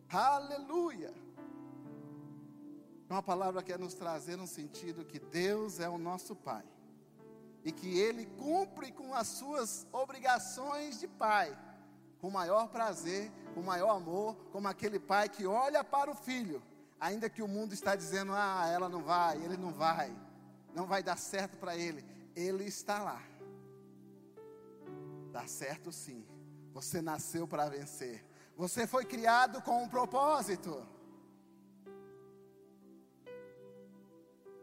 Aleluia. 0.10 1.14
Uma 3.10 3.22
palavra 3.22 3.62
que 3.62 3.72
quer 3.72 3.80
nos 3.80 3.94
trazer 3.94 4.38
no 4.38 4.48
sentido 4.48 5.04
que 5.04 5.20
Deus 5.20 5.80
é 5.82 5.90
o 5.90 5.98
nosso 5.98 6.36
Pai 6.36 6.64
e 7.66 7.72
que 7.72 8.00
Ele 8.00 8.26
cumpre 8.26 8.92
com 8.94 9.14
as 9.14 9.28
suas 9.28 9.86
obrigações 9.92 11.00
de 11.00 11.08
Pai, 11.08 11.58
com 12.26 12.32
maior 12.32 12.68
prazer, 12.70 13.32
com 13.54 13.62
maior 13.62 13.92
amor, 13.92 14.36
como 14.52 14.68
aquele 14.68 15.00
pai 15.00 15.30
que 15.30 15.46
olha 15.46 15.84
para 15.84 16.10
o 16.10 16.16
filho 16.16 16.60
ainda 17.00 17.30
que 17.30 17.44
o 17.44 17.48
mundo 17.48 17.72
está 17.72 17.96
dizendo, 17.96 18.32
ah, 18.34 18.68
ela 18.68 18.90
não 18.90 19.04
vai, 19.04 19.38
ele 19.44 19.56
não 19.56 19.72
vai, 19.72 20.12
não 20.74 20.88
vai 20.88 21.04
dar 21.04 21.20
certo 21.20 21.56
para 21.58 21.78
ele, 21.78 22.04
ele 22.36 22.64
está 22.64 23.04
lá. 23.04 23.22
Dá 25.32 25.46
certo 25.46 25.92
sim. 25.92 26.26
Você 26.74 27.00
nasceu 27.00 27.48
para 27.48 27.70
vencer. 27.70 28.26
Você 28.58 28.88
foi 28.88 29.06
criado 29.06 29.62
com 29.62 29.84
um 29.84 29.88
propósito. 29.88 30.84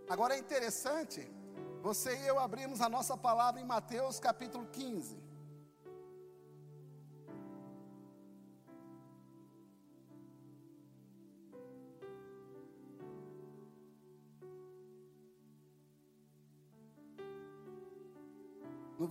Agora 0.09 0.35
é 0.35 0.38
interessante, 0.38 1.21
você 1.81 2.19
e 2.23 2.26
eu 2.26 2.40
abrimos 2.40 2.81
a 2.81 2.88
nossa 2.88 3.16
palavra 3.16 3.61
em 3.61 3.64
Mateus 3.64 4.19
capítulo 4.19 4.66
15. 4.73 5.22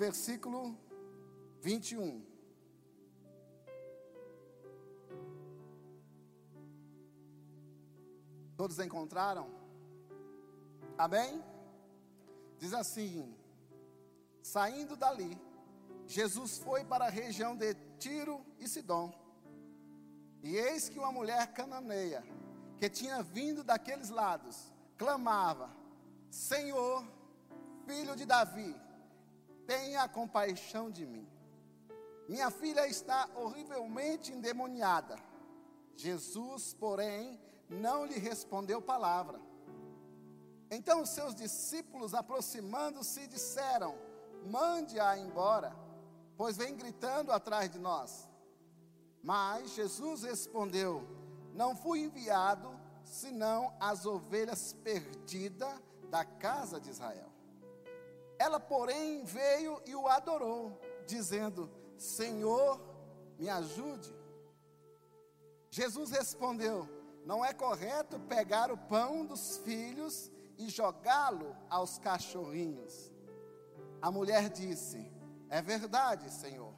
Versículo 0.02 0.76
21. 1.60 2.26
Todos 8.58 8.80
encontraram? 8.80 9.48
Amém? 10.98 11.44
Diz 12.58 12.74
assim: 12.74 13.32
Saindo 14.42 14.96
dali, 14.96 15.40
Jesus 16.08 16.58
foi 16.58 16.84
para 16.84 17.06
a 17.06 17.16
região 17.22 17.56
de 17.56 17.76
Tiro 18.00 18.44
e 18.58 18.68
Sidom. 18.68 19.14
E 20.42 20.56
eis 20.56 20.90
que 20.90 20.98
uma 20.98 21.12
mulher 21.12 21.54
cananeia, 21.54 22.24
que 22.80 22.90
tinha 22.90 23.22
vindo 23.22 23.64
daqueles 23.64 24.10
lados, 24.10 24.74
clamava: 24.98 25.70
Senhor, 26.32 27.06
filho 27.86 28.16
de 28.16 28.26
Davi, 28.26 28.76
tenha 29.72 30.06
compaixão 30.10 30.92
de 30.92 31.06
mim. 31.06 31.26
Minha 32.28 32.52
filha 32.52 32.86
está 32.88 33.30
horrivelmente 33.36 34.34
endemoniada. 34.34 35.16
Jesus, 35.96 36.74
porém, 36.74 37.40
não 37.70 38.04
lhe 38.06 38.20
respondeu 38.20 38.82
palavra. 38.82 39.40
Então 40.70 41.06
seus 41.06 41.34
discípulos, 41.34 42.14
aproximando-se, 42.14 43.28
disseram: 43.28 43.96
Mande-a 44.46 45.18
embora, 45.18 45.74
pois 46.36 46.58
vem 46.58 46.76
gritando 46.76 47.32
atrás 47.32 47.72
de 47.72 47.80
nós. 47.80 48.28
Mas 49.24 49.74
Jesus 49.74 50.24
respondeu: 50.24 51.08
Não 51.54 51.78
fui 51.78 52.02
enviado 52.02 52.78
senão 53.06 53.74
as 53.80 54.06
ovelhas 54.06 54.74
perdidas 54.74 55.80
da 56.10 56.26
casa 56.26 56.78
de 56.78 56.90
Israel. 56.90 57.31
Ela, 58.42 58.60
porém, 58.60 59.24
veio 59.24 59.80
e 59.86 59.94
o 59.94 60.08
adorou, 60.08 60.82
dizendo: 61.06 61.70
Senhor, 61.96 62.82
me 63.38 63.48
ajude. 63.48 64.12
Jesus 65.70 66.10
respondeu: 66.10 66.90
Não 67.24 67.46
é 67.46 67.54
correto 67.54 68.20
pegar 68.22 68.72
o 68.72 68.78
pão 68.78 69.24
dos 69.24 69.58
filhos 69.58 70.32
e 70.58 70.70
jogá-lo 70.70 71.56
aos 71.70 72.00
cachorrinhos. 72.00 73.12
A 74.02 74.10
mulher 74.10 74.50
disse: 74.50 75.00
É 75.48 75.62
verdade, 75.62 76.28
Senhor, 76.32 76.74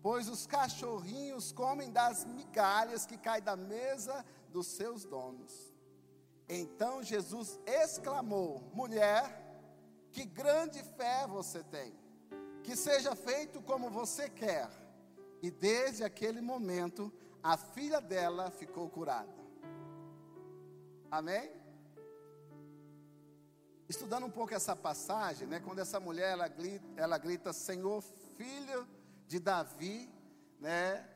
pois 0.00 0.28
os 0.28 0.46
cachorrinhos 0.46 1.50
comem 1.50 1.90
das 1.90 2.24
migalhas 2.24 3.04
que 3.04 3.18
caem 3.18 3.42
da 3.42 3.56
mesa 3.56 4.24
dos 4.48 4.68
seus 4.68 5.04
donos. 5.04 5.74
Então 6.48 7.02
Jesus 7.02 7.58
exclamou: 7.66 8.62
Mulher, 8.72 9.39
que 10.10 10.24
grande 10.24 10.82
fé 10.82 11.26
você 11.26 11.62
tem. 11.62 11.94
Que 12.62 12.76
seja 12.76 13.14
feito 13.14 13.62
como 13.62 13.90
você 13.90 14.28
quer. 14.28 14.68
E 15.42 15.50
desde 15.50 16.04
aquele 16.04 16.40
momento, 16.40 17.12
a 17.42 17.56
filha 17.56 18.00
dela 18.00 18.50
ficou 18.50 18.88
curada. 18.88 19.40
Amém? 21.10 21.50
Estudando 23.88 24.26
um 24.26 24.30
pouco 24.30 24.54
essa 24.54 24.76
passagem, 24.76 25.48
né, 25.48 25.58
quando 25.58 25.80
essa 25.80 25.98
mulher 25.98 26.30
ela 26.30 26.46
grita, 26.46 26.86
ela 26.96 27.18
grita 27.18 27.52
Senhor, 27.52 28.00
filho 28.36 28.86
de 29.26 29.40
Davi, 29.40 30.08
né? 30.60 31.08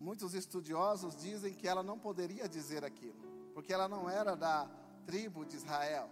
Muitos 0.00 0.34
estudiosos 0.34 1.14
dizem 1.14 1.54
que 1.54 1.68
ela 1.68 1.84
não 1.84 1.96
poderia 1.96 2.48
dizer 2.48 2.84
aquilo, 2.84 3.22
porque 3.54 3.72
ela 3.72 3.86
não 3.86 4.10
era 4.10 4.34
da 4.34 4.68
tribo 5.06 5.44
de 5.44 5.56
Israel. 5.56 6.10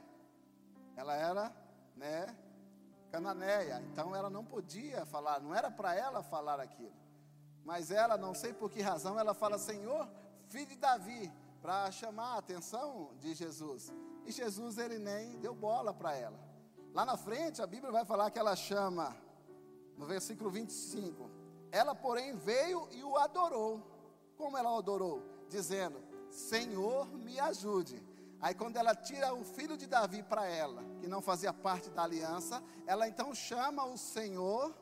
Ela 0.96 1.14
era, 1.14 1.52
né, 1.96 2.36
cananeia, 3.10 3.82
então 3.90 4.14
ela 4.14 4.30
não 4.30 4.44
podia 4.44 5.04
falar, 5.04 5.40
não 5.40 5.54
era 5.54 5.70
para 5.70 5.94
ela 5.94 6.22
falar 6.22 6.60
aquilo. 6.60 6.94
Mas 7.64 7.90
ela, 7.90 8.16
não 8.16 8.34
sei 8.34 8.52
por 8.52 8.70
que 8.70 8.80
razão, 8.80 9.18
ela 9.18 9.34
fala: 9.34 9.58
Senhor, 9.58 10.08
filho 10.48 10.66
de 10.66 10.76
Davi, 10.76 11.32
para 11.60 11.90
chamar 11.90 12.34
a 12.34 12.38
atenção 12.38 13.10
de 13.18 13.34
Jesus. 13.34 13.92
E 14.24 14.32
Jesus, 14.32 14.78
ele 14.78 14.98
nem 14.98 15.38
deu 15.38 15.54
bola 15.54 15.92
para 15.92 16.14
ela. 16.14 16.38
Lá 16.92 17.04
na 17.04 17.16
frente, 17.16 17.62
a 17.62 17.66
Bíblia 17.66 17.92
vai 17.92 18.04
falar 18.04 18.30
que 18.30 18.38
ela 18.38 18.56
chama, 18.56 19.16
no 19.96 20.06
versículo 20.06 20.50
25: 20.50 21.30
Ela, 21.70 21.94
porém, 21.94 22.34
veio 22.36 22.88
e 22.92 23.02
o 23.02 23.16
adorou. 23.16 23.82
Como 24.36 24.56
ela 24.56 24.72
o 24.72 24.78
adorou? 24.78 25.22
Dizendo: 25.48 26.02
Senhor, 26.30 27.06
me 27.08 27.38
ajude. 27.38 28.02
Aí, 28.40 28.54
quando 28.54 28.76
ela 28.76 28.94
tira 28.94 29.34
o 29.34 29.44
filho 29.44 29.76
de 29.76 29.86
Davi 29.86 30.22
para 30.22 30.46
ela, 30.46 30.82
que 30.98 31.06
não 31.06 31.20
fazia 31.20 31.52
parte 31.52 31.90
da 31.90 32.04
aliança, 32.04 32.62
ela 32.86 33.06
então 33.06 33.34
chama 33.34 33.84
o 33.84 33.98
Senhor, 33.98 34.74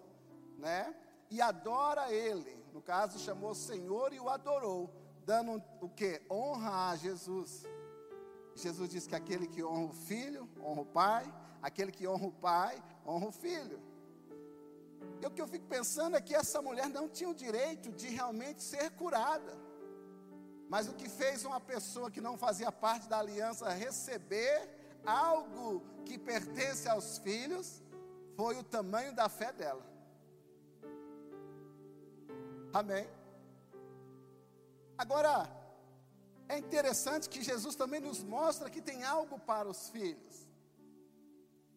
né? 0.56 0.94
E 1.28 1.40
adora 1.40 2.12
ele. 2.12 2.56
No 2.72 2.80
caso, 2.80 3.18
chamou 3.18 3.50
o 3.50 3.56
Senhor 3.56 4.12
e 4.12 4.20
o 4.20 4.28
adorou, 4.28 4.88
dando 5.24 5.60
o 5.80 5.88
que? 5.88 6.22
Honra 6.30 6.90
a 6.90 6.96
Jesus. 6.96 7.64
Jesus 8.54 8.88
diz 8.90 9.06
que 9.06 9.16
aquele 9.16 9.48
que 9.48 9.64
honra 9.64 9.86
o 9.86 9.92
filho, 9.92 10.48
honra 10.60 10.80
o 10.82 10.86
pai, 10.86 11.34
aquele 11.60 11.90
que 11.90 12.06
honra 12.06 12.26
o 12.26 12.32
pai, 12.32 12.82
honra 13.04 13.26
o 13.26 13.32
filho. 13.32 13.82
E 15.20 15.26
o 15.26 15.30
que 15.30 15.42
eu 15.42 15.48
fico 15.48 15.66
pensando 15.66 16.16
é 16.16 16.20
que 16.20 16.34
essa 16.34 16.62
mulher 16.62 16.88
não 16.88 17.08
tinha 17.08 17.28
o 17.28 17.34
direito 17.34 17.90
de 17.92 18.08
realmente 18.08 18.62
ser 18.62 18.90
curada. 18.92 19.56
Mas 20.68 20.86
o 20.88 20.94
que 20.94 21.08
fez 21.08 21.44
uma 21.44 21.60
pessoa 21.60 22.10
que 22.10 22.20
não 22.20 22.36
fazia 22.36 22.70
parte 22.70 23.08
da 23.08 23.18
aliança 23.18 23.68
receber 23.70 24.68
algo 25.04 25.82
que 26.04 26.18
pertence 26.18 26.88
aos 26.88 27.18
filhos 27.18 27.82
foi 28.36 28.56
o 28.56 28.62
tamanho 28.62 29.14
da 29.14 29.28
fé 29.28 29.52
dela. 29.52 29.84
Amém. 32.72 33.08
Agora, 34.96 35.48
é 36.48 36.58
interessante 36.58 37.28
que 37.28 37.42
Jesus 37.42 37.74
também 37.74 38.00
nos 38.00 38.22
mostra 38.22 38.68
que 38.68 38.82
tem 38.82 39.04
algo 39.04 39.38
para 39.38 39.68
os 39.68 39.88
filhos. 39.88 40.46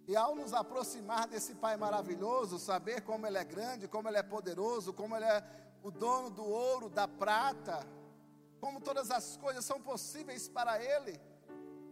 E 0.07 0.15
ao 0.15 0.36
nos 0.36 0.53
aproximar 0.53 1.27
desse 1.27 1.55
Pai 1.55 1.77
maravilhoso, 1.77 2.60
saber 2.60 3.01
como 3.01 3.25
Ele 3.25 3.38
é 3.38 3.43
grande, 3.43 3.88
como 3.88 4.10
Ele 4.10 4.17
é 4.17 4.24
poderoso, 4.24 4.91
como 4.91 5.15
Ele 5.15 5.25
é 5.25 5.43
o 5.83 5.89
dono 5.89 6.29
do 6.29 6.43
ouro, 6.43 6.89
da 6.89 7.07
prata, 7.07 7.88
como 8.62 8.80
todas 8.80 9.10
as 9.10 9.36
coisas 9.38 9.65
são 9.65 9.82
possíveis 9.82 10.48
para 10.48 10.82
Ele, 10.82 11.20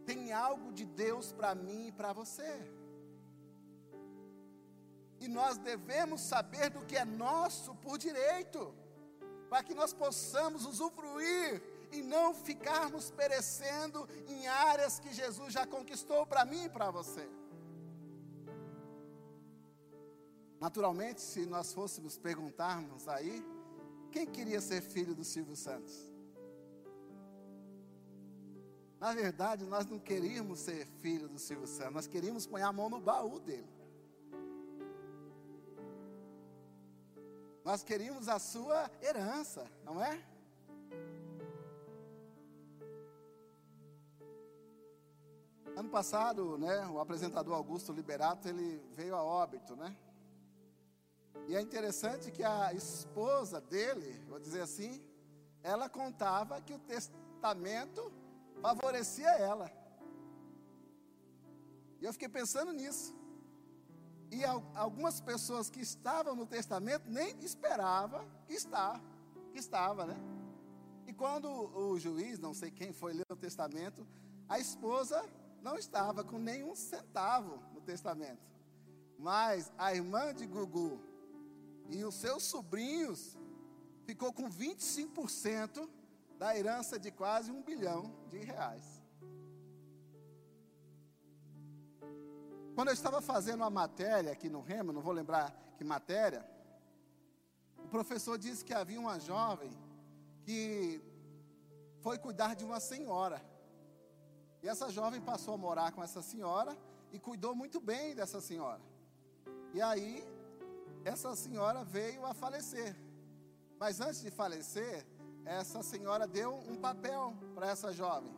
tem 0.06 0.32
algo 0.32 0.72
de 0.72 0.86
Deus 0.86 1.32
para 1.32 1.54
mim 1.56 1.88
e 1.88 1.92
para 1.92 2.14
você. 2.14 2.52
E 5.20 5.28
nós 5.28 5.58
devemos 5.58 6.22
saber 6.22 6.70
do 6.70 6.86
que 6.86 6.96
é 6.96 7.04
nosso 7.04 7.74
por 7.76 7.98
direito, 7.98 8.74
para 9.50 9.64
que 9.64 9.74
nós 9.74 9.92
possamos 9.94 10.66
usufruir 10.66 11.62
e 11.92 12.04
não 12.04 12.36
ficarmos 12.36 13.10
perecendo 13.10 14.08
em 14.28 14.48
áreas 14.48 15.00
que 15.00 15.12
Jesus 15.12 15.52
já 15.52 15.66
conquistou 15.66 16.26
para 16.26 16.46
mim 16.46 16.66
e 16.66 16.70
para 16.70 16.92
você. 16.92 17.28
Naturalmente, 20.60 21.22
se 21.22 21.46
nós 21.48 21.74
fôssemos 21.74 22.18
perguntarmos 22.18 23.08
aí, 23.08 23.44
quem 24.12 24.28
queria 24.28 24.62
ser 24.62 24.82
filho 24.82 25.16
do 25.16 25.24
Silvio 25.24 25.56
Santos? 25.56 26.09
Na 29.00 29.14
verdade, 29.14 29.64
nós 29.66 29.86
não 29.86 29.98
queríamos 29.98 30.60
ser 30.60 30.86
filho 31.02 31.30
do 31.30 31.40
Silvio 31.40 31.66
Santos, 31.66 31.94
nós 31.94 32.08
queríamos 32.08 32.46
pôr 32.46 32.62
a 32.62 32.74
mão 32.74 32.90
no 32.90 33.00
baú 33.00 33.40
dele. 33.40 33.68
Nós 37.64 37.82
queríamos 37.82 38.28
a 38.28 38.38
sua 38.40 38.92
herança, 39.02 39.66
não 39.86 40.04
é? 40.04 40.22
Ano 45.78 45.90
passado, 45.90 46.58
né, 46.58 46.86
o 46.88 47.00
apresentador 47.00 47.54
Augusto 47.54 47.94
Liberato, 47.94 48.50
ele 48.50 48.84
veio 48.92 49.16
a 49.16 49.24
óbito, 49.24 49.78
né? 49.78 49.96
E 51.48 51.56
é 51.56 51.62
interessante 51.62 52.32
que 52.32 52.44
a 52.44 52.74
esposa 52.74 53.62
dele, 53.62 54.22
vou 54.28 54.40
dizer 54.40 54.62
assim, 54.62 55.02
ela 55.64 55.88
contava 55.88 56.60
que 56.60 56.74
o 56.74 56.80
testamento 56.80 58.12
favorecia 58.62 59.30
ela. 59.30 59.72
E 62.00 62.06
eu 62.06 62.14
fiquei 62.14 62.30
pensando 62.30 62.72
nisso. 62.72 63.16
E 64.32 64.44
algumas 64.76 65.20
pessoas 65.20 65.70
que 65.70 65.82
estavam 65.82 66.36
no 66.36 66.46
testamento 66.46 67.10
nem 67.10 67.38
esperavam 67.40 68.26
que 68.46 68.54
está, 68.54 69.02
que 69.52 69.58
estava, 69.58 70.06
né? 70.06 70.16
E 71.08 71.14
quando 71.14 71.50
o 71.50 71.98
juiz, 71.98 72.38
não 72.38 72.54
sei 72.54 72.70
quem 72.70 72.94
foi 72.94 73.14
ler 73.14 73.26
o 73.32 73.36
testamento, 73.36 74.08
a 74.48 74.60
esposa 74.60 75.28
não 75.62 75.76
estava 75.76 76.24
com 76.24 76.38
nenhum 76.38 76.76
centavo 76.76 77.60
no 77.74 77.82
testamento. 77.82 78.48
Mas 79.18 79.72
a 79.78 79.94
irmã 79.94 80.34
de 80.34 80.46
Gugu 80.46 81.00
e 81.90 82.04
os 82.06 82.16
seus 82.16 82.44
sobrinhos 82.44 83.36
ficou 84.06 84.32
com 84.32 84.50
25% 84.50 85.90
da 86.40 86.58
herança 86.58 86.98
de 86.98 87.12
quase 87.12 87.52
um 87.52 87.62
bilhão 87.62 88.02
de 88.30 88.38
reais. 88.38 88.86
Quando 92.74 92.88
eu 92.88 92.94
estava 92.94 93.20
fazendo 93.22 93.60
uma 93.60 93.70
matéria 93.70 94.32
aqui 94.32 94.50
no 94.50 94.62
Remo, 94.62 94.94
não 94.94 95.02
vou 95.02 95.12
lembrar 95.12 95.54
que 95.78 95.84
matéria, 95.84 96.50
o 97.78 97.90
professor 97.90 98.38
disse 98.38 98.64
que 98.64 98.74
havia 98.74 99.02
uma 99.06 99.20
jovem 99.20 99.70
que 100.44 101.02
foi 102.00 102.18
cuidar 102.18 102.54
de 102.56 102.64
uma 102.64 102.80
senhora. 102.80 103.42
E 104.64 104.70
essa 104.70 104.90
jovem 104.90 105.20
passou 105.20 105.56
a 105.56 105.58
morar 105.58 105.92
com 105.92 106.02
essa 106.02 106.22
senhora 106.22 106.74
e 107.12 107.20
cuidou 107.20 107.54
muito 107.54 107.82
bem 107.82 108.16
dessa 108.16 108.40
senhora. 108.40 108.82
E 109.74 109.82
aí 109.82 110.24
essa 111.04 111.36
senhora 111.36 111.84
veio 111.84 112.26
a 112.26 112.34
falecer. 112.34 112.96
Mas 113.78 114.00
antes 114.00 114.22
de 114.22 114.32
falecer, 114.32 115.06
essa 115.46 115.82
senhora 115.82 116.28
deu 116.28 116.54
um 116.68 116.76
papel 116.76 117.34
para 117.56 117.68
essa 117.68 117.92
jovem. 117.92 118.34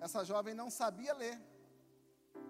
Essa 0.00 0.24
jovem 0.24 0.54
não 0.54 0.70
sabia 0.70 1.14
ler. 1.14 1.40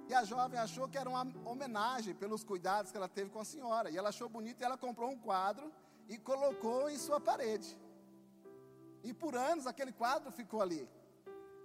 E 0.08 0.14
a 0.14 0.24
jovem 0.24 0.58
achou 0.58 0.88
que 0.88 0.98
era 0.98 1.08
uma 1.08 1.26
homenagem 1.44 2.14
pelos 2.14 2.44
cuidados 2.44 2.90
que 2.90 2.96
ela 2.96 3.08
teve 3.08 3.30
com 3.30 3.40
a 3.40 3.44
senhora. 3.44 3.90
E 3.90 3.96
ela 3.96 4.08
achou 4.08 4.28
bonito 4.28 4.60
e 4.60 4.64
ela 4.64 4.76
comprou 4.76 5.10
um 5.10 5.18
quadro 5.18 5.72
e 6.08 6.16
colocou 6.16 6.88
em 6.88 6.98
sua 6.98 7.20
parede. 7.20 7.76
E 9.02 9.12
por 9.12 9.34
anos 9.34 9.66
aquele 9.66 9.92
quadro 9.92 10.30
ficou 10.30 10.60
ali. 10.62 10.88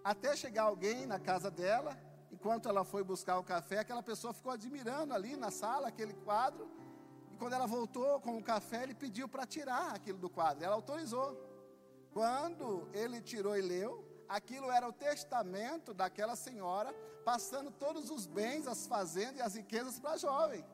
Até 0.03 0.35
chegar 0.35 0.63
alguém 0.63 1.05
na 1.05 1.19
casa 1.19 1.51
dela, 1.51 1.97
enquanto 2.31 2.67
ela 2.67 2.83
foi 2.83 3.03
buscar 3.03 3.37
o 3.37 3.43
café, 3.43 3.79
aquela 3.79 4.03
pessoa 4.03 4.33
ficou 4.33 4.51
admirando 4.51 5.13
ali 5.13 5.35
na 5.35 5.51
sala 5.51 5.87
aquele 5.87 6.13
quadro 6.13 6.69
quando 7.41 7.53
ela 7.53 7.65
voltou 7.65 8.19
com 8.19 8.37
o 8.37 8.43
café, 8.43 8.83
ele 8.83 8.93
pediu 8.93 9.27
para 9.27 9.47
tirar 9.47 9.95
aquilo 9.95 10.19
do 10.19 10.29
quadro. 10.29 10.63
Ela 10.63 10.75
autorizou. 10.75 11.35
Quando 12.13 12.87
ele 12.93 13.21
tirou 13.21 13.57
e 13.57 13.61
leu, 13.61 14.05
aquilo 14.27 14.69
era 14.69 14.87
o 14.87 14.93
testamento 14.93 15.93
daquela 15.93 16.35
senhora, 16.35 16.93
passando 17.23 17.71
todos 17.71 18.09
os 18.09 18.25
bens, 18.25 18.67
as 18.67 18.87
fazendas 18.87 19.37
e 19.37 19.41
as 19.41 19.55
riquezas 19.55 19.99
para 19.99 20.11
a 20.11 20.17
jovem. 20.17 20.65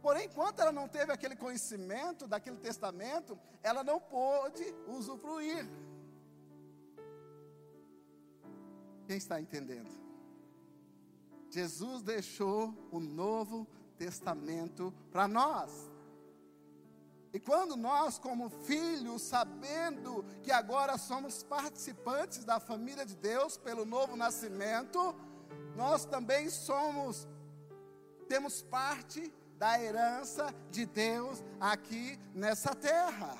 Porém, 0.00 0.26
enquanto 0.26 0.60
ela 0.60 0.72
não 0.72 0.88
teve 0.88 1.12
aquele 1.12 1.36
conhecimento 1.36 2.26
daquele 2.26 2.56
testamento, 2.56 3.38
ela 3.62 3.84
não 3.84 4.00
pôde 4.00 4.64
usufruir. 4.88 5.64
Quem 9.06 9.16
está 9.16 9.40
entendendo? 9.40 9.90
Jesus 11.50 12.02
deixou 12.02 12.74
o 12.90 12.98
novo 12.98 13.66
Testamento 14.02 14.92
para 15.12 15.28
nós. 15.28 15.91
E 17.32 17.40
quando 17.40 17.76
nós, 17.76 18.18
como 18.18 18.50
filhos, 18.50 19.22
sabendo 19.22 20.24
que 20.42 20.52
agora 20.52 20.98
somos 20.98 21.42
participantes 21.42 22.44
da 22.44 22.60
família 22.60 23.06
de 23.06 23.16
Deus 23.16 23.56
pelo 23.56 23.86
novo 23.86 24.16
nascimento, 24.16 25.14
nós 25.74 26.04
também 26.04 26.50
somos, 26.50 27.26
temos 28.28 28.60
parte 28.60 29.32
da 29.56 29.80
herança 29.80 30.54
de 30.70 30.84
Deus 30.84 31.42
aqui 31.58 32.18
nessa 32.34 32.74
terra. 32.74 33.34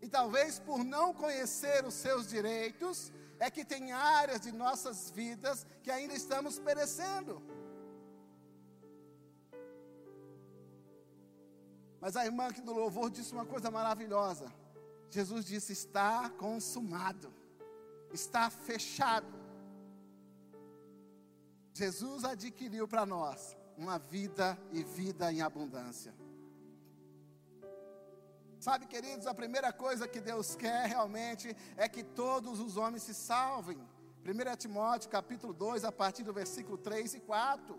E 0.00 0.08
talvez 0.08 0.60
por 0.60 0.84
não 0.84 1.12
conhecer 1.12 1.84
os 1.84 1.94
seus 1.94 2.28
direitos, 2.28 3.12
é 3.40 3.50
que 3.50 3.64
tem 3.64 3.90
áreas 3.90 4.40
de 4.40 4.52
nossas 4.52 5.10
vidas 5.10 5.66
que 5.82 5.90
ainda 5.90 6.14
estamos 6.14 6.58
perecendo. 6.58 7.42
Mas 12.00 12.16
a 12.16 12.24
irmã 12.24 12.46
aqui 12.46 12.60
do 12.60 12.72
louvor 12.72 13.10
disse 13.10 13.32
uma 13.32 13.46
coisa 13.46 13.70
maravilhosa. 13.70 14.52
Jesus 15.10 15.44
disse: 15.44 15.72
está 15.72 16.30
consumado, 16.30 17.32
está 18.12 18.50
fechado. 18.50 19.34
Jesus 21.72 22.24
adquiriu 22.24 22.88
para 22.88 23.04
nós 23.04 23.56
uma 23.76 23.98
vida 23.98 24.58
e 24.72 24.82
vida 24.82 25.32
em 25.32 25.42
abundância. 25.42 26.14
Sabe, 28.58 28.86
queridos, 28.86 29.26
a 29.26 29.34
primeira 29.34 29.72
coisa 29.72 30.08
que 30.08 30.20
Deus 30.20 30.56
quer 30.56 30.86
realmente 30.86 31.54
é 31.76 31.88
que 31.88 32.02
todos 32.02 32.58
os 32.58 32.76
homens 32.76 33.02
se 33.02 33.14
salvem. 33.14 33.78
1 34.24 34.56
Timóteo 34.56 35.08
capítulo 35.08 35.52
2, 35.52 35.84
a 35.84 35.92
partir 35.92 36.24
do 36.24 36.32
versículo 36.32 36.76
3 36.76 37.14
e 37.14 37.20
4. 37.20 37.78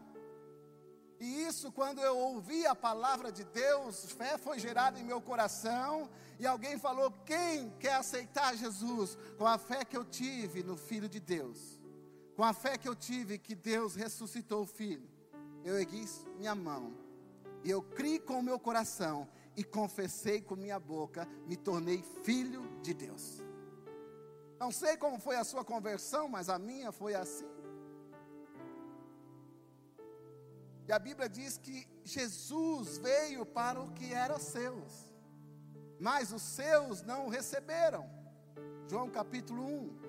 E 1.20 1.44
isso, 1.46 1.72
quando 1.72 2.00
eu 2.00 2.16
ouvi 2.16 2.66
a 2.68 2.76
palavra 2.76 3.32
de 3.32 3.44
Deus, 3.44 4.12
fé 4.12 4.38
foi 4.38 4.60
gerada 4.60 5.00
em 5.00 5.04
meu 5.04 5.20
coração, 5.20 6.10
e 6.40 6.46
alguém 6.46 6.78
falou: 6.78 7.12
quem 7.26 7.72
quer 7.80 7.96
aceitar 7.96 8.56
Jesus? 8.56 9.18
Com 9.38 9.48
a 9.48 9.58
fé 9.58 9.84
que 9.84 9.98
eu 9.98 10.06
tive 10.06 10.62
no 10.62 10.78
Filho 10.78 11.10
de 11.10 11.20
Deus, 11.20 11.80
com 12.36 12.44
a 12.44 12.54
fé 12.54 12.78
que 12.78 12.88
eu 12.88 12.96
tive 12.96 13.40
que 13.40 13.56
Deus 13.56 13.96
ressuscitou 13.96 14.62
o 14.62 14.68
Filho, 14.68 15.10
eu 15.64 15.80
ergui 15.80 16.06
minha 16.38 16.54
mão, 16.54 16.96
e 17.64 17.72
eu 17.72 17.82
criei 17.82 18.20
com 18.20 18.40
o 18.40 18.44
meu 18.44 18.60
coração, 18.60 19.28
e 19.56 19.64
confessei 19.64 20.40
com 20.40 20.56
minha 20.56 20.80
boca, 20.80 21.28
me 21.48 21.58
tornei 21.58 22.04
filho 22.24 22.62
de 22.84 22.94
Deus. 22.94 23.42
Não 24.60 24.72
sei 24.72 24.98
como 24.98 25.20
foi 25.20 25.36
a 25.36 25.44
sua 25.44 25.64
conversão, 25.64 26.28
mas 26.28 26.48
a 26.48 26.60
minha 26.60 26.92
foi 26.92 27.16
assim. 27.16 27.57
E 30.88 30.92
a 30.92 30.98
Bíblia 30.98 31.28
diz 31.28 31.58
que 31.58 31.86
Jesus 32.04 32.98
veio 32.98 33.46
para 33.46 33.82
o 33.82 33.92
que 33.92 34.14
era 34.14 34.40
seus, 34.40 35.12
mas 36.00 36.32
os 36.32 36.42
seus 36.42 37.02
não 37.02 37.26
o 37.26 37.30
receberam. 37.30 38.10
João 38.88 39.10
capítulo 39.10 39.64
1. 39.64 40.00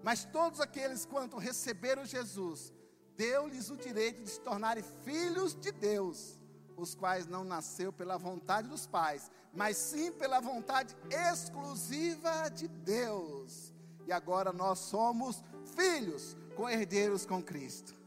Mas 0.00 0.24
todos 0.24 0.60
aqueles 0.60 1.04
quanto 1.04 1.38
receberam 1.38 2.04
Jesus, 2.04 2.72
deu-lhes 3.16 3.68
o 3.68 3.76
direito 3.76 4.22
de 4.22 4.30
se 4.30 4.40
tornarem 4.40 4.84
filhos 5.04 5.54
de 5.54 5.72
Deus, 5.72 6.40
os 6.76 6.94
quais 6.94 7.26
não 7.26 7.42
nasceu 7.42 7.92
pela 7.92 8.16
vontade 8.16 8.68
dos 8.68 8.86
pais, 8.86 9.28
mas 9.52 9.76
sim 9.76 10.12
pela 10.12 10.40
vontade 10.40 10.96
exclusiva 11.10 12.48
de 12.48 12.68
Deus. 12.68 13.72
E 14.06 14.12
agora 14.12 14.52
nós 14.52 14.78
somos 14.78 15.42
filhos, 15.76 16.36
co-herdeiros 16.56 17.26
com 17.26 17.42
Cristo. 17.42 18.01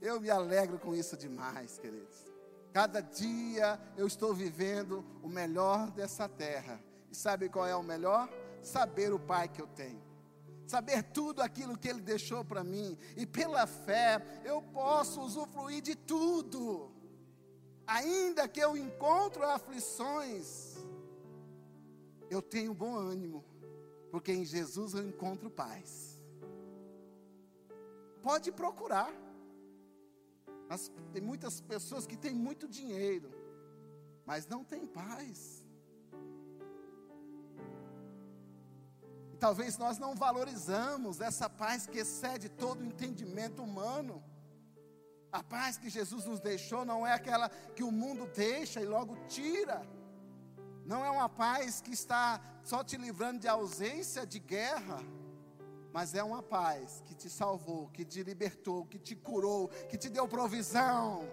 Eu 0.00 0.20
me 0.20 0.30
alegro 0.30 0.78
com 0.78 0.94
isso 0.94 1.16
demais, 1.16 1.78
queridos. 1.78 2.30
Cada 2.72 3.00
dia 3.00 3.78
eu 3.96 4.06
estou 4.06 4.32
vivendo 4.32 5.04
o 5.22 5.28
melhor 5.28 5.90
dessa 5.90 6.28
terra. 6.28 6.80
E 7.10 7.16
sabe 7.16 7.48
qual 7.48 7.66
é 7.66 7.76
o 7.76 7.82
melhor? 7.82 8.28
Saber 8.62 9.12
o 9.12 9.18
Pai 9.18 9.48
que 9.48 9.60
eu 9.60 9.66
tenho. 9.66 10.02
Saber 10.66 11.02
tudo 11.02 11.42
aquilo 11.42 11.76
que 11.76 11.88
Ele 11.88 12.00
deixou 12.00 12.44
para 12.44 12.62
mim. 12.62 12.96
E 13.16 13.26
pela 13.26 13.66
fé 13.66 14.22
eu 14.44 14.62
posso 14.62 15.20
usufruir 15.20 15.82
de 15.82 15.94
tudo. 15.94 16.90
Ainda 17.86 18.46
que 18.46 18.60
eu 18.60 18.76
encontro 18.76 19.44
aflições, 19.44 20.76
eu 22.30 22.40
tenho 22.40 22.72
bom 22.72 22.94
ânimo. 22.94 23.44
Porque 24.10 24.32
em 24.32 24.44
Jesus 24.44 24.94
eu 24.94 25.02
encontro 25.02 25.50
paz. 25.50 26.22
Pode 28.22 28.52
procurar. 28.52 29.12
Mas 30.70 30.82
tem 31.12 31.20
muitas 31.20 31.60
pessoas 31.60 32.06
que 32.06 32.16
têm 32.16 32.32
muito 32.32 32.68
dinheiro, 32.68 33.28
mas 34.24 34.46
não 34.46 34.62
têm 34.62 34.86
paz. 34.86 35.66
E 39.32 39.36
talvez 39.36 39.76
nós 39.76 39.98
não 39.98 40.14
valorizamos 40.14 41.20
essa 41.20 41.50
paz 41.50 41.88
que 41.88 41.98
excede 41.98 42.48
todo 42.48 42.82
o 42.82 42.84
entendimento 42.84 43.64
humano. 43.64 44.22
A 45.32 45.42
paz 45.42 45.76
que 45.76 45.90
Jesus 45.90 46.24
nos 46.24 46.38
deixou 46.38 46.84
não 46.84 47.04
é 47.04 47.14
aquela 47.14 47.48
que 47.48 47.82
o 47.82 47.90
mundo 47.90 48.30
deixa 48.32 48.80
e 48.80 48.86
logo 48.86 49.16
tira. 49.26 49.82
Não 50.86 51.04
é 51.04 51.10
uma 51.10 51.28
paz 51.28 51.80
que 51.80 51.90
está 51.92 52.40
só 52.62 52.84
te 52.84 52.96
livrando 52.96 53.40
de 53.40 53.48
ausência 53.48 54.24
de 54.24 54.38
guerra 54.38 55.00
mas 55.92 56.14
é 56.14 56.22
uma 56.22 56.42
paz 56.42 57.02
que 57.06 57.14
te 57.14 57.28
salvou, 57.28 57.88
que 57.88 58.04
te 58.04 58.22
libertou, 58.22 58.86
que 58.86 58.98
te 58.98 59.16
curou, 59.16 59.68
que 59.88 59.98
te 59.98 60.08
deu 60.08 60.28
provisão. 60.28 61.28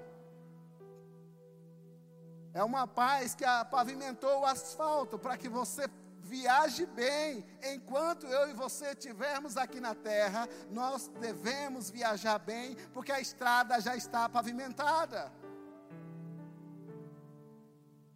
É 2.53 2.63
uma 2.63 2.87
paz 2.87 3.35
que 3.35 3.45
pavimentou 3.69 4.39
o 4.39 4.45
asfalto 4.45 5.19
para 5.19 5.37
que 5.37 5.47
você 5.47 5.87
viaje 6.21 6.85
bem. 6.87 7.45
Enquanto 7.63 8.25
eu 8.25 8.49
e 8.49 8.53
você 8.53 8.87
estivermos 8.87 9.57
aqui 9.57 9.79
na 9.79 9.93
terra, 9.93 10.49
nós 10.71 11.07
devemos 11.07 11.89
viajar 11.89 12.39
bem, 12.39 12.75
porque 12.93 13.11
a 13.11 13.21
estrada 13.21 13.79
já 13.79 13.95
está 13.95 14.27
pavimentada. 14.27 15.31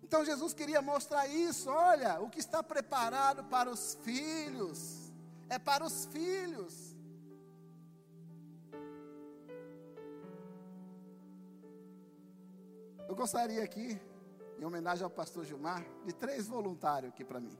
Então 0.01 0.25
Jesus 0.25 0.53
queria 0.53 0.81
mostrar 0.81 1.27
isso. 1.27 1.69
Olha, 1.69 2.19
o 2.19 2.29
que 2.29 2.39
está 2.39 2.61
preparado 2.61 3.43
para 3.45 3.69
os 3.69 3.95
filhos 4.03 5.00
é 5.55 5.59
para 5.59 5.83
os 5.85 6.05
filhos. 6.05 6.95
Eu 13.09 13.15
gostaria 13.15 13.61
aqui, 13.61 13.99
em 14.57 14.63
homenagem 14.63 15.03
ao 15.03 15.09
pastor 15.09 15.43
Gilmar, 15.43 15.85
de 16.05 16.13
três 16.13 16.47
voluntários 16.47 17.11
aqui 17.11 17.25
para 17.25 17.41
mim. 17.41 17.57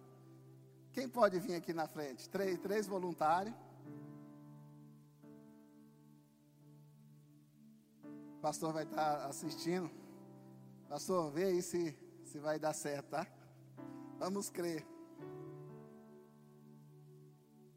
Quem 0.94 1.10
pode 1.10 1.38
vir 1.40 1.56
aqui 1.56 1.74
na 1.74 1.86
frente? 1.86 2.30
Três, 2.30 2.58
três 2.60 2.88
voluntários. 2.88 3.54
O 8.38 8.42
pastor 8.42 8.72
vai 8.72 8.84
estar 8.84 9.26
assistindo. 9.26 9.92
Pastor, 10.88 11.30
vê 11.30 11.44
aí 11.44 11.62
se, 11.62 11.94
se 12.24 12.40
vai 12.40 12.58
dar 12.58 12.74
certo, 12.74 13.10
tá? 13.10 13.28
Vamos 14.18 14.50
crer. 14.50 14.88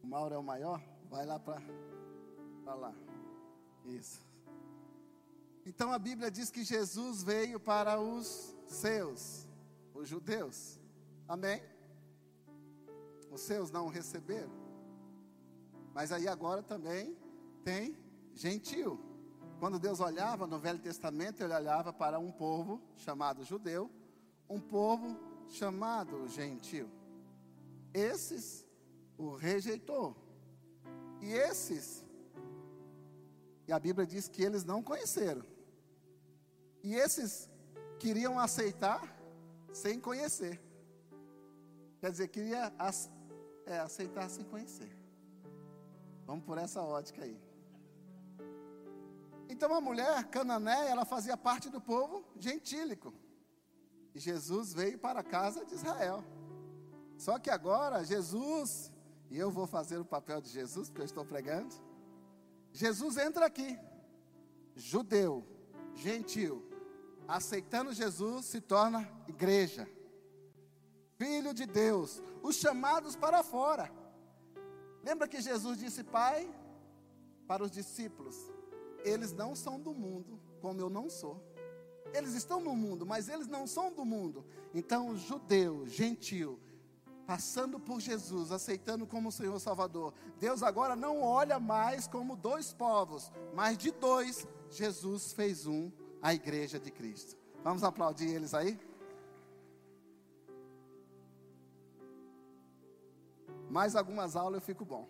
O 0.04 0.06
Mauro 0.06 0.34
é 0.34 0.38
o 0.38 0.42
maior? 0.42 0.82
Vai 1.08 1.24
lá 1.24 1.38
para 1.38 2.74
lá. 2.74 2.94
Isso. 3.86 4.20
Então 5.64 5.90
a 5.90 5.98
Bíblia 5.98 6.30
diz 6.30 6.50
que 6.50 6.62
Jesus 6.62 7.22
veio 7.22 7.58
para 7.58 7.98
os 7.98 8.54
seus, 8.66 9.48
os 9.94 10.06
judeus. 10.06 10.78
Amém? 11.26 11.62
Os 13.30 13.40
seus 13.40 13.70
não 13.70 13.86
o 13.86 13.88
receberam. 13.88 14.52
Mas 15.94 16.12
aí 16.12 16.28
agora 16.28 16.62
também 16.62 17.16
tem 17.64 17.96
gentil. 18.34 19.00
Quando 19.58 19.78
Deus 19.78 20.00
olhava 20.00 20.46
no 20.46 20.58
Velho 20.58 20.80
Testamento, 20.80 21.42
ele 21.42 21.54
olhava 21.54 21.94
para 21.94 22.18
um 22.18 22.30
povo 22.30 22.78
chamado 22.94 23.42
judeu, 23.42 23.90
um 24.50 24.60
povo 24.60 25.18
chamado 25.48 26.28
gentil. 26.28 26.90
Esses 27.94 28.63
o 29.16 29.34
rejeitou. 29.34 30.16
E 31.20 31.32
esses, 31.32 32.04
e 33.66 33.72
a 33.72 33.78
Bíblia 33.78 34.06
diz 34.06 34.28
que 34.28 34.42
eles 34.42 34.64
não 34.64 34.82
conheceram. 34.82 35.42
E 36.82 36.94
esses 36.94 37.48
queriam 37.98 38.38
aceitar 38.38 39.02
sem 39.72 39.98
conhecer. 39.98 40.60
Quer 42.00 42.10
dizer, 42.10 42.28
queria 42.28 42.72
é, 43.66 43.78
aceitar 43.78 44.28
sem 44.28 44.44
conhecer. 44.44 44.94
Vamos 46.26 46.44
por 46.44 46.58
essa 46.58 46.82
ótica 46.82 47.22
aí. 47.22 47.38
Então 49.48 49.74
a 49.74 49.80
mulher 49.80 50.24
cananeia, 50.24 50.90
ela 50.90 51.04
fazia 51.04 51.36
parte 51.36 51.68
do 51.68 51.80
povo 51.80 52.24
gentílico. 52.38 53.14
E 54.14 54.20
Jesus 54.20 54.72
veio 54.72 54.98
para 54.98 55.20
a 55.20 55.24
casa 55.24 55.64
de 55.64 55.74
Israel. 55.74 56.22
Só 57.16 57.38
que 57.38 57.50
agora 57.50 58.04
Jesus 58.04 58.92
e 59.30 59.38
eu 59.38 59.50
vou 59.50 59.66
fazer 59.66 59.98
o 59.98 60.04
papel 60.04 60.40
de 60.40 60.48
Jesus, 60.48 60.88
porque 60.88 61.02
eu 61.02 61.06
estou 61.06 61.24
pregando. 61.24 61.74
Jesus 62.72 63.16
entra 63.16 63.46
aqui, 63.46 63.78
judeu, 64.74 65.44
gentil, 65.94 66.64
aceitando 67.26 67.92
Jesus, 67.92 68.46
se 68.46 68.60
torna 68.60 69.08
igreja, 69.28 69.88
filho 71.16 71.54
de 71.54 71.66
Deus, 71.66 72.22
os 72.42 72.56
chamados 72.56 73.16
para 73.16 73.42
fora. 73.42 73.90
Lembra 75.02 75.28
que 75.28 75.40
Jesus 75.40 75.78
disse, 75.78 76.02
Pai, 76.02 76.52
para 77.46 77.62
os 77.62 77.70
discípulos: 77.70 78.36
eles 79.04 79.32
não 79.32 79.54
são 79.54 79.78
do 79.78 79.94
mundo, 79.94 80.40
como 80.60 80.80
eu 80.80 80.88
não 80.88 81.10
sou. 81.10 81.42
Eles 82.14 82.34
estão 82.34 82.60
no 82.60 82.74
mundo, 82.74 83.04
mas 83.04 83.28
eles 83.28 83.46
não 83.46 83.66
são 83.66 83.92
do 83.92 84.04
mundo. 84.04 84.44
Então, 84.72 85.16
judeu, 85.16 85.86
gentil, 85.86 86.58
passando 87.26 87.80
por 87.80 88.00
Jesus, 88.00 88.52
aceitando 88.52 89.06
como 89.06 89.32
Senhor 89.32 89.58
Salvador, 89.58 90.12
Deus 90.38 90.62
agora 90.62 90.94
não 90.94 91.22
olha 91.22 91.58
mais 91.58 92.06
como 92.06 92.36
dois 92.36 92.72
povos, 92.72 93.32
mas 93.54 93.78
de 93.78 93.90
dois, 93.90 94.46
Jesus 94.70 95.32
fez 95.32 95.66
um, 95.66 95.90
a 96.22 96.34
igreja 96.34 96.78
de 96.78 96.90
Cristo. 96.90 97.36
Vamos 97.62 97.82
aplaudir 97.82 98.28
eles 98.28 98.52
aí? 98.52 98.78
Mais 103.70 103.96
algumas 103.96 104.36
aulas 104.36 104.60
eu 104.60 104.66
fico 104.66 104.84
bom. 104.84 105.08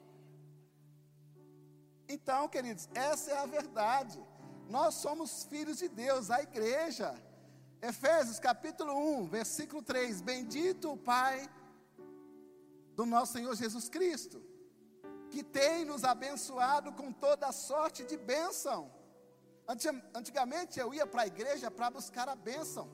Então, 2.09 2.49
queridos, 2.49 2.89
essa 2.95 3.33
é 3.33 3.39
a 3.39 3.47
verdade. 3.47 4.23
Nós 4.71 4.95
somos 4.95 5.45
filhos 5.45 5.79
de 5.79 5.89
Deus, 5.89 6.31
a 6.31 6.43
igreja. 6.43 7.15
Efésios 7.83 8.39
capítulo 8.39 8.95
1, 9.21 9.27
versículo 9.27 9.83
3: 9.83 10.23
Bendito 10.23 10.93
o 10.93 10.97
Pai 10.97 11.49
do 12.95 13.05
nosso 13.05 13.33
Senhor 13.33 13.55
Jesus 13.55 13.89
Cristo, 13.89 14.43
que 15.31 15.43
tem 15.43 15.85
nos 15.85 16.05
abençoado 16.05 16.93
com 16.93 17.13
toda 17.13 17.51
sorte 17.53 18.05
de 18.05 18.17
bênção, 18.17 18.91
Antigamente 20.15 20.79
eu 20.79 20.93
ia 20.93 21.07
para 21.07 21.23
a 21.23 21.27
igreja 21.27 21.71
para 21.71 21.91
buscar 21.91 22.29
a 22.29 22.37
bênção. 22.37 22.89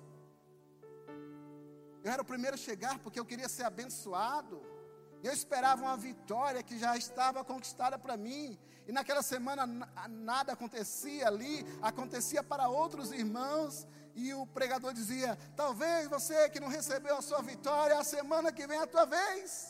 Eu 2.02 2.12
era 2.12 2.22
o 2.22 2.24
primeiro 2.24 2.54
a 2.54 2.58
chegar 2.58 2.98
porque 3.00 3.18
eu 3.18 3.24
queria 3.24 3.48
ser 3.48 3.64
abençoado. 3.64 4.62
Eu 5.22 5.32
esperava 5.32 5.82
uma 5.82 5.96
vitória 5.96 6.62
que 6.62 6.78
já 6.78 6.96
estava 6.96 7.44
conquistada 7.44 7.98
para 7.98 8.16
mim. 8.16 8.58
E 8.86 8.92
naquela 8.92 9.22
semana 9.22 9.66
nada 10.08 10.52
acontecia 10.52 11.26
ali, 11.26 11.66
acontecia 11.82 12.42
para 12.42 12.68
outros 12.68 13.12
irmãos. 13.12 13.86
E 14.14 14.32
o 14.32 14.46
pregador 14.46 14.94
dizia: 14.94 15.36
Talvez 15.56 16.08
você 16.08 16.48
que 16.48 16.60
não 16.60 16.68
recebeu 16.68 17.16
a 17.16 17.22
sua 17.22 17.42
vitória, 17.42 17.98
a 17.98 18.04
semana 18.04 18.52
que 18.52 18.66
vem 18.66 18.78
é 18.78 18.82
a 18.82 18.86
tua 18.86 19.04
vez. 19.04 19.69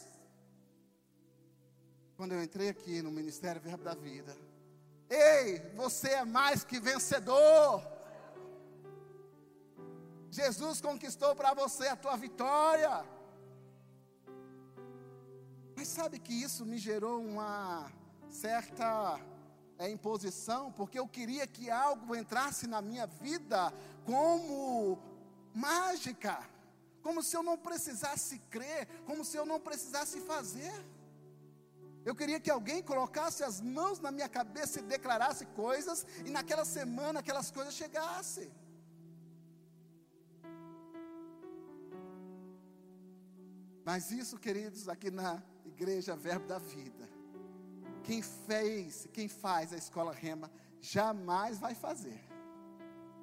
Quando 2.20 2.32
eu 2.32 2.42
entrei 2.42 2.68
aqui 2.68 3.00
no 3.00 3.10
Ministério 3.10 3.62
Verbo 3.62 3.82
da 3.82 3.94
Vida, 3.94 4.36
ei, 5.08 5.58
você 5.74 6.10
é 6.10 6.22
mais 6.22 6.62
que 6.62 6.78
vencedor. 6.78 7.82
Jesus 10.30 10.82
conquistou 10.82 11.34
para 11.34 11.54
você 11.54 11.88
a 11.88 11.96
tua 11.96 12.18
vitória. 12.18 13.02
Mas 15.74 15.88
sabe 15.88 16.18
que 16.18 16.34
isso 16.34 16.66
me 16.66 16.76
gerou 16.76 17.22
uma 17.24 17.90
certa 18.28 19.18
é, 19.78 19.88
imposição, 19.88 20.70
porque 20.72 20.98
eu 20.98 21.08
queria 21.08 21.46
que 21.46 21.70
algo 21.70 22.14
entrasse 22.14 22.66
na 22.66 22.82
minha 22.82 23.06
vida 23.06 23.72
como 24.04 24.98
mágica, 25.54 26.46
como 27.02 27.22
se 27.22 27.34
eu 27.34 27.42
não 27.42 27.56
precisasse 27.56 28.38
crer, 28.50 28.86
como 29.06 29.24
se 29.24 29.38
eu 29.38 29.46
não 29.46 29.58
precisasse 29.58 30.20
fazer. 30.20 30.84
Eu 32.04 32.14
queria 32.14 32.40
que 32.40 32.50
alguém 32.50 32.82
colocasse 32.82 33.42
as 33.44 33.60
mãos 33.60 34.00
na 34.00 34.10
minha 34.10 34.28
cabeça 34.28 34.80
e 34.80 34.82
declarasse 34.82 35.44
coisas, 35.46 36.06
e 36.24 36.30
naquela 36.30 36.64
semana 36.64 37.20
aquelas 37.20 37.50
coisas 37.50 37.74
chegassem. 37.74 38.50
Mas 43.84 44.10
isso, 44.10 44.38
queridos, 44.38 44.88
aqui 44.88 45.10
na 45.10 45.42
igreja 45.64 46.16
Verbo 46.16 46.46
da 46.46 46.58
Vida, 46.58 47.08
quem 48.04 48.22
fez, 48.22 49.06
quem 49.12 49.28
faz 49.28 49.72
a 49.72 49.76
escola 49.76 50.12
rema, 50.12 50.50
jamais 50.80 51.58
vai 51.58 51.74
fazer. 51.74 52.20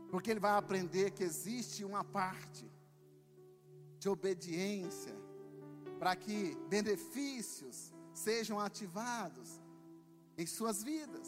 Porque 0.09 0.29
ele 0.31 0.39
vai 0.39 0.51
aprender 0.51 1.11
que 1.11 1.23
existe 1.23 1.83
uma 1.83 2.03
parte 2.03 2.71
de 3.99 4.07
obediência 4.07 5.15
para 5.99 6.15
que 6.15 6.55
benefícios 6.69 7.93
sejam 8.17 8.59
ativados 8.59 9.49
em 10.37 10.45
suas 10.45 10.83
vidas. 10.83 11.27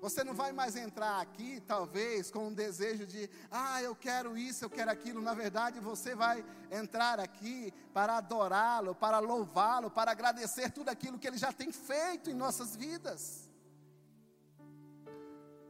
Você 0.00 0.22
não 0.22 0.32
vai 0.32 0.52
mais 0.52 0.76
entrar 0.76 1.20
aqui, 1.20 1.60
talvez, 1.66 2.30
com 2.30 2.48
um 2.48 2.54
desejo 2.54 3.04
de, 3.04 3.28
ah, 3.50 3.82
eu 3.82 3.96
quero 3.96 4.38
isso, 4.38 4.64
eu 4.64 4.70
quero 4.70 4.90
aquilo. 4.90 5.20
Na 5.20 5.34
verdade, 5.34 5.80
você 5.80 6.14
vai 6.14 6.44
entrar 6.70 7.18
aqui 7.18 7.72
para 7.92 8.18
adorá-lo, 8.18 8.94
para 8.94 9.18
louvá-lo, 9.18 9.90
para 9.90 10.12
agradecer 10.12 10.70
tudo 10.70 10.88
aquilo 10.88 11.18
que 11.18 11.26
ele 11.26 11.38
já 11.38 11.52
tem 11.52 11.72
feito 11.72 12.30
em 12.30 12.34
nossas 12.34 12.76
vidas. 12.76 13.48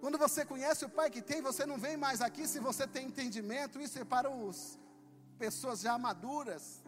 Quando 0.00 0.18
você 0.18 0.44
conhece 0.44 0.84
o 0.84 0.90
Pai 0.90 1.08
que 1.10 1.22
tem, 1.22 1.40
você 1.40 1.64
não 1.64 1.78
vem 1.78 1.96
mais 1.96 2.20
aqui 2.20 2.46
se 2.46 2.60
você 2.60 2.86
tem 2.86 3.06
entendimento. 3.06 3.80
Isso 3.80 3.98
é 3.98 4.04
para 4.04 4.30
os 4.30 4.78
pessoas 5.38 5.80
já 5.80 5.96
maduras. 5.96 6.84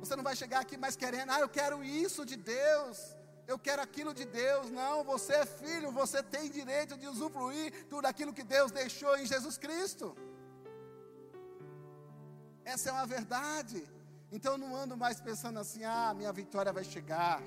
Você 0.00 0.14
não 0.16 0.24
vai 0.24 0.36
chegar 0.36 0.60
aqui 0.60 0.76
mais 0.76 0.96
querendo, 0.96 1.30
ah, 1.30 1.40
eu 1.40 1.48
quero 1.48 1.82
isso 1.84 2.24
de 2.24 2.36
Deus 2.36 3.16
eu 3.46 3.58
quero 3.58 3.80
aquilo 3.80 4.12
de 4.12 4.24
Deus. 4.24 4.70
Não, 4.70 5.04
você 5.04 5.34
é 5.34 5.46
filho, 5.46 5.90
você 5.90 6.22
tem 6.22 6.50
direito 6.50 6.96
de 6.96 7.06
usufruir 7.06 7.86
tudo 7.88 8.06
aquilo 8.06 8.32
que 8.32 8.42
Deus 8.42 8.72
deixou 8.72 9.16
em 9.16 9.26
Jesus 9.26 9.56
Cristo. 9.56 10.16
Essa 12.64 12.90
é 12.90 12.92
uma 12.92 13.06
verdade. 13.06 13.88
Então 14.32 14.52
eu 14.52 14.58
não 14.58 14.74
ando 14.74 14.96
mais 14.96 15.20
pensando 15.20 15.60
assim, 15.60 15.84
ah, 15.84 16.12
minha 16.14 16.32
vitória 16.32 16.72
vai 16.72 16.82
chegar. 16.82 17.40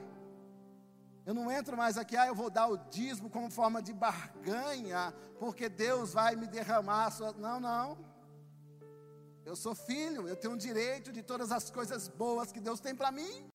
Eu 1.26 1.34
não 1.34 1.52
entro 1.52 1.76
mais 1.76 1.98
aqui, 1.98 2.16
ah, 2.16 2.28
eu 2.28 2.34
vou 2.34 2.50
dar 2.50 2.68
o 2.68 2.78
dízimo 2.78 3.30
como 3.30 3.52
forma 3.52 3.82
de 3.82 3.94
barganha, 3.94 5.14
porque 5.38 5.68
Deus 5.68 6.14
vai 6.14 6.36
me 6.36 6.48
derramar. 6.48 7.12
Sua... 7.12 7.34
Não, 7.34 7.60
não. 7.60 7.98
Eu 9.50 9.56
sou 9.56 9.74
filho, 9.74 10.28
eu 10.28 10.36
tenho 10.36 10.56
direito 10.56 11.12
de 11.12 11.24
todas 11.24 11.52
as 11.52 11.72
coisas 11.72 12.08
boas 12.08 12.52
que 12.52 12.60
Deus 12.60 12.80
tem 12.80 12.94
para 12.96 13.12
mim. 13.12 13.50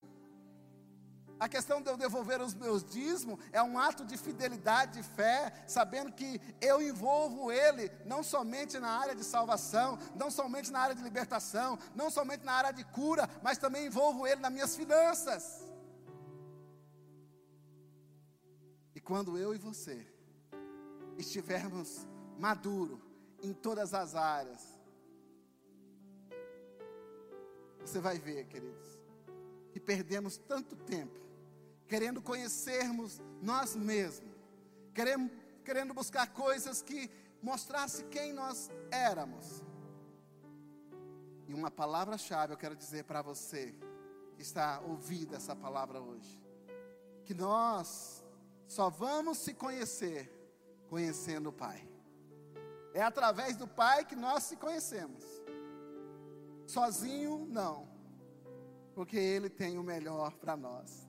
A 1.38 1.48
questão 1.48 1.80
de 1.80 1.88
eu 1.88 1.96
devolver 1.96 2.40
os 2.40 2.52
meus 2.52 2.82
dízimos 2.82 3.38
é 3.52 3.62
um 3.62 3.78
ato 3.78 4.04
de 4.04 4.16
fidelidade, 4.16 5.00
de 5.00 5.04
fé, 5.04 5.52
sabendo 5.68 6.10
que 6.10 6.40
eu 6.60 6.82
envolvo 6.82 7.52
Ele 7.52 7.92
não 8.04 8.24
somente 8.24 8.76
na 8.80 8.90
área 8.90 9.14
de 9.14 9.22
salvação, 9.22 9.96
não 10.16 10.32
somente 10.32 10.72
na 10.72 10.80
área 10.80 10.96
de 10.96 11.02
libertação, 11.02 11.78
não 11.94 12.10
somente 12.10 12.44
na 12.44 12.54
área 12.54 12.72
de 12.72 12.82
cura, 12.82 13.30
mas 13.40 13.56
também 13.56 13.86
envolvo 13.86 14.26
Ele 14.26 14.40
nas 14.40 14.52
minhas 14.52 14.74
finanças. 14.74 15.64
E 18.96 19.00
quando 19.00 19.38
eu 19.38 19.54
e 19.54 19.58
você 19.58 20.04
estivermos 21.16 22.04
maduro 22.36 23.00
em 23.40 23.52
todas 23.52 23.94
as 23.94 24.16
áreas, 24.16 24.73
você 27.86 28.00
vai 28.00 28.18
ver, 28.18 28.46
queridos, 28.46 28.98
que 29.72 29.80
perdemos 29.80 30.36
tanto 30.36 30.76
tempo 30.76 31.24
querendo 31.86 32.20
conhecermos 32.22 33.20
nós 33.40 33.76
mesmos, 33.76 34.32
querendo, 34.94 35.30
querendo 35.64 35.94
buscar 35.94 36.32
coisas 36.32 36.82
que 36.82 37.10
mostrasse 37.42 38.04
quem 38.04 38.32
nós 38.32 38.70
éramos. 38.90 39.62
E 41.46 41.52
uma 41.52 41.70
palavra-chave 41.70 42.52
eu 42.52 42.56
quero 42.56 42.74
dizer 42.74 43.04
para 43.04 43.20
você 43.20 43.74
que 44.34 44.42
está 44.42 44.80
ouvindo 44.80 45.36
essa 45.36 45.54
palavra 45.54 46.00
hoje, 46.00 46.42
que 47.24 47.34
nós 47.34 48.24
só 48.66 48.88
vamos 48.88 49.38
se 49.38 49.54
conhecer 49.54 50.30
conhecendo 50.88 51.50
o 51.50 51.52
Pai. 51.52 51.86
É 52.94 53.02
através 53.02 53.56
do 53.56 53.68
Pai 53.68 54.04
que 54.04 54.16
nós 54.16 54.44
se 54.44 54.56
conhecemos. 54.56 55.22
Sozinho, 56.66 57.46
não, 57.50 57.88
porque 58.94 59.16
Ele 59.16 59.48
tem 59.48 59.78
o 59.78 59.82
melhor 59.82 60.32
para 60.36 60.56
nós. 60.56 61.06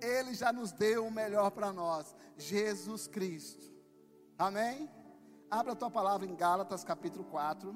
Ele 0.00 0.34
já 0.34 0.52
nos 0.52 0.72
deu 0.72 1.06
o 1.06 1.10
melhor 1.10 1.50
para 1.50 1.72
nós, 1.72 2.14
Jesus 2.36 3.06
Cristo. 3.06 3.72
Amém? 4.38 4.90
Abra 5.50 5.72
a 5.72 5.76
tua 5.76 5.90
palavra 5.90 6.26
em 6.26 6.34
Gálatas 6.34 6.84
capítulo 6.84 7.24
4. 7.24 7.74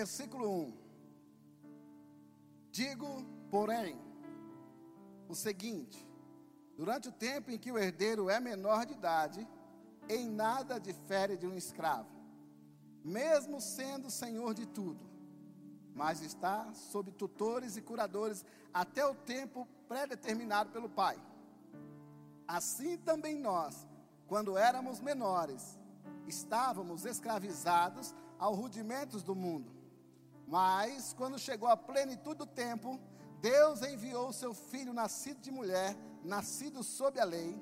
Versículo 0.00 0.48
1: 0.48 0.72
Digo, 2.70 3.22
porém, 3.50 4.00
o 5.28 5.34
seguinte: 5.34 6.08
durante 6.74 7.08
o 7.10 7.12
tempo 7.12 7.50
em 7.50 7.58
que 7.58 7.70
o 7.70 7.78
herdeiro 7.78 8.30
é 8.30 8.40
menor 8.40 8.86
de 8.86 8.94
idade, 8.94 9.46
em 10.08 10.26
nada 10.26 10.80
difere 10.80 11.36
de 11.36 11.46
um 11.46 11.54
escravo, 11.54 12.08
mesmo 13.04 13.60
sendo 13.60 14.10
senhor 14.10 14.54
de 14.54 14.66
tudo, 14.66 15.04
mas 15.94 16.22
está 16.22 16.72
sob 16.72 17.12
tutores 17.12 17.76
e 17.76 17.82
curadores 17.82 18.42
até 18.72 19.04
o 19.04 19.14
tempo 19.14 19.68
pré-determinado 19.86 20.70
pelo 20.70 20.88
pai. 20.88 21.18
Assim 22.48 22.96
também 22.96 23.36
nós, 23.38 23.86
quando 24.26 24.56
éramos 24.56 24.98
menores, 24.98 25.78
estávamos 26.26 27.04
escravizados 27.04 28.14
aos 28.38 28.56
rudimentos 28.56 29.22
do 29.22 29.34
mundo. 29.34 29.79
Mas, 30.50 31.12
quando 31.12 31.38
chegou 31.38 31.68
a 31.68 31.76
plenitude 31.76 32.38
do 32.38 32.46
tempo, 32.46 32.98
Deus 33.40 33.82
enviou 33.82 34.30
o 34.30 34.32
seu 34.32 34.52
filho 34.52 34.92
nascido 34.92 35.40
de 35.40 35.48
mulher, 35.48 35.96
nascido 36.24 36.82
sob 36.82 37.20
a 37.20 37.24
lei, 37.24 37.56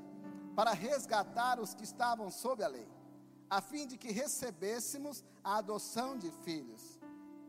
para 0.57 0.72
resgatar 0.72 1.61
os 1.61 1.74
que 1.74 1.85
estavam 1.85 2.31
sob 2.31 2.64
a 2.64 2.68
lei, 2.68 2.88
a 3.51 3.61
fim 3.61 3.87
de 3.87 3.98
que 3.98 4.11
recebêssemos 4.11 5.22
a 5.44 5.59
adoção 5.59 6.16
de 6.16 6.31
filhos. 6.31 6.98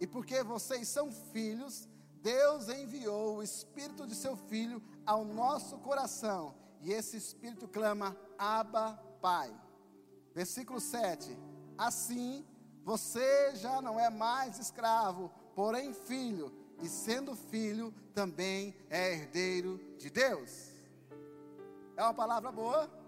E 0.01 0.05
porque 0.05 0.43
vocês 0.43 0.89
são 0.89 1.09
filhos, 1.09 1.87
Deus 2.21 2.67
enviou 2.67 3.37
o 3.37 3.43
espírito 3.43 4.05
de 4.05 4.15
seu 4.15 4.35
filho 4.35 4.83
ao 5.05 5.23
nosso 5.23 5.77
coração, 5.77 6.53
e 6.81 6.91
esse 6.91 7.15
espírito 7.15 7.65
clama: 7.65 8.15
Abba, 8.37 9.01
Pai. 9.21 9.57
Versículo 10.33 10.81
7. 10.81 11.37
Assim, 11.77 12.45
você 12.83 13.55
já 13.55 13.81
não 13.81 13.99
é 13.99 14.09
mais 14.09 14.57
escravo, 14.57 15.31
porém 15.55 15.93
filho 15.93 16.51
e 16.81 16.87
sendo 16.87 17.35
filho, 17.35 17.93
também 18.13 18.75
é 18.89 19.13
herdeiro 19.13 19.79
de 19.97 20.09
Deus. 20.09 20.69
É 21.95 22.03
uma 22.03 22.13
palavra 22.13 22.51
boa? 22.51 22.99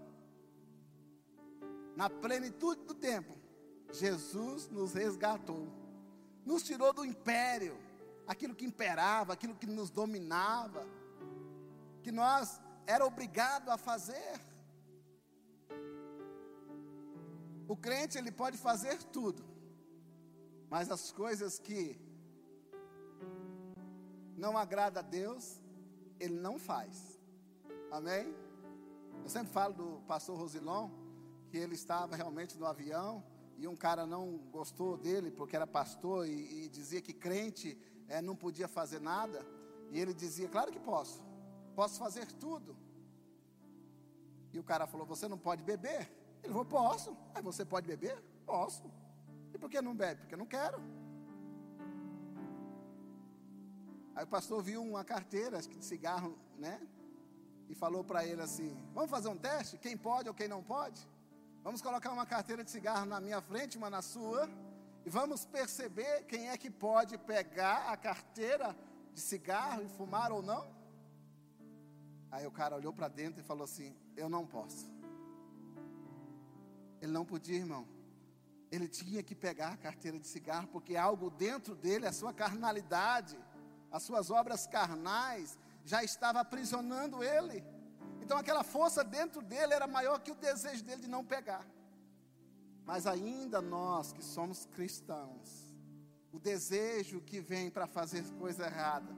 na 1.96 2.08
plenitude 2.08 2.82
do 2.84 2.94
tempo, 2.94 3.34
Jesus 3.90 4.68
nos 4.68 4.94
resgatou, 4.94 5.68
nos 6.44 6.62
tirou 6.62 6.92
do 6.92 7.04
império, 7.04 7.78
aquilo 8.26 8.54
que 8.54 8.64
imperava, 8.64 9.32
aquilo 9.32 9.54
que 9.54 9.66
nos 9.66 9.90
dominava, 9.90 10.86
que 12.02 12.10
nós 12.10 12.60
era 12.86 13.04
obrigado 13.04 13.68
a 13.70 13.76
fazer. 13.76 14.40
O 17.68 17.76
crente 17.76 18.18
ele 18.18 18.32
pode 18.32 18.56
fazer 18.56 19.02
tudo, 19.04 19.44
mas 20.72 20.90
as 20.90 21.12
coisas 21.12 21.58
que 21.58 22.00
não 24.38 24.56
agrada 24.56 25.00
a 25.00 25.02
Deus, 25.02 25.60
ele 26.18 26.36
não 26.46 26.58
faz. 26.58 27.20
Amém? 27.90 28.34
Eu 29.22 29.28
sempre 29.28 29.52
falo 29.52 29.74
do 29.74 30.00
pastor 30.08 30.38
Rosilon, 30.38 30.88
que 31.50 31.58
ele 31.58 31.74
estava 31.74 32.16
realmente 32.16 32.56
no 32.58 32.64
avião 32.64 33.22
e 33.58 33.68
um 33.68 33.76
cara 33.76 34.06
não 34.06 34.38
gostou 34.50 34.96
dele 34.96 35.30
porque 35.30 35.54
era 35.54 35.66
pastor 35.66 36.26
e, 36.26 36.64
e 36.64 36.68
dizia 36.70 37.02
que 37.02 37.12
crente 37.12 37.78
é, 38.08 38.22
não 38.22 38.34
podia 38.34 38.66
fazer 38.66 38.98
nada. 38.98 39.44
E 39.90 40.00
ele 40.00 40.14
dizia: 40.14 40.48
Claro 40.48 40.72
que 40.72 40.80
posso, 40.80 41.22
posso 41.76 41.98
fazer 41.98 42.24
tudo. 42.44 42.74
E 44.50 44.58
o 44.58 44.64
cara 44.64 44.86
falou: 44.86 45.06
Você 45.06 45.28
não 45.28 45.36
pode 45.36 45.62
beber? 45.62 46.10
Ele 46.42 46.50
falou: 46.50 46.64
Posso. 46.64 47.14
Aí 47.34 47.42
você 47.42 47.62
pode 47.62 47.86
beber? 47.86 48.16
Posso. 48.46 48.90
Por 49.62 49.70
que 49.70 49.80
não 49.80 49.94
bebe? 49.94 50.22
Porque 50.22 50.34
não 50.34 50.44
quero. 50.44 50.78
Aí 54.12 54.24
o 54.24 54.26
pastor 54.26 54.60
viu 54.60 54.82
uma 54.82 55.04
carteira, 55.04 55.56
acho 55.56 55.68
que 55.68 55.78
de 55.78 55.84
cigarro, 55.84 56.36
né? 56.58 56.80
E 57.68 57.74
falou 57.82 58.02
para 58.02 58.26
ele 58.26 58.42
assim: 58.42 58.76
Vamos 58.92 59.08
fazer 59.08 59.28
um 59.28 59.36
teste? 59.36 59.78
Quem 59.78 59.96
pode 59.96 60.28
ou 60.28 60.34
quem 60.34 60.48
não 60.48 60.64
pode? 60.64 61.00
Vamos 61.62 61.80
colocar 61.80 62.10
uma 62.10 62.26
carteira 62.26 62.64
de 62.64 62.72
cigarro 62.72 63.06
na 63.06 63.20
minha 63.20 63.40
frente, 63.40 63.78
uma 63.78 63.88
na 63.88 64.02
sua, 64.02 64.50
e 65.06 65.08
vamos 65.08 65.44
perceber 65.44 66.24
quem 66.24 66.48
é 66.48 66.58
que 66.58 66.68
pode 66.68 67.16
pegar 67.16 67.92
a 67.92 67.96
carteira 67.96 68.76
de 69.14 69.20
cigarro 69.20 69.84
e 69.84 69.88
fumar 69.90 70.32
ou 70.32 70.42
não? 70.42 70.66
Aí 72.32 72.44
o 72.48 72.50
cara 72.50 72.74
olhou 72.74 72.92
para 72.92 73.06
dentro 73.06 73.40
e 73.40 73.44
falou 73.44 73.62
assim: 73.62 73.94
Eu 74.16 74.28
não 74.28 74.44
posso. 74.44 74.90
Ele 77.00 77.12
não 77.12 77.24
podia, 77.24 77.58
irmão. 77.58 77.86
Ele 78.72 78.88
tinha 78.88 79.22
que 79.22 79.34
pegar 79.34 79.72
a 79.72 79.76
carteira 79.76 80.18
de 80.18 80.26
cigarro, 80.26 80.66
porque 80.66 80.96
algo 80.96 81.28
dentro 81.28 81.74
dele, 81.76 82.06
a 82.06 82.12
sua 82.12 82.32
carnalidade, 82.32 83.38
as 83.90 84.02
suas 84.02 84.30
obras 84.30 84.66
carnais, 84.66 85.58
já 85.84 86.02
estava 86.02 86.40
aprisionando 86.40 87.22
ele. 87.22 87.62
Então 88.22 88.38
aquela 88.38 88.64
força 88.64 89.04
dentro 89.04 89.42
dele 89.42 89.74
era 89.74 89.86
maior 89.86 90.18
que 90.20 90.30
o 90.30 90.34
desejo 90.34 90.82
dele 90.84 91.02
de 91.02 91.08
não 91.08 91.22
pegar. 91.22 91.66
Mas 92.86 93.06
ainda 93.06 93.60
nós 93.60 94.10
que 94.10 94.24
somos 94.24 94.64
cristãos, 94.64 95.76
o 96.32 96.38
desejo 96.38 97.20
que 97.20 97.40
vem 97.40 97.70
para 97.70 97.86
fazer 97.86 98.24
coisa 98.38 98.64
errada, 98.64 99.14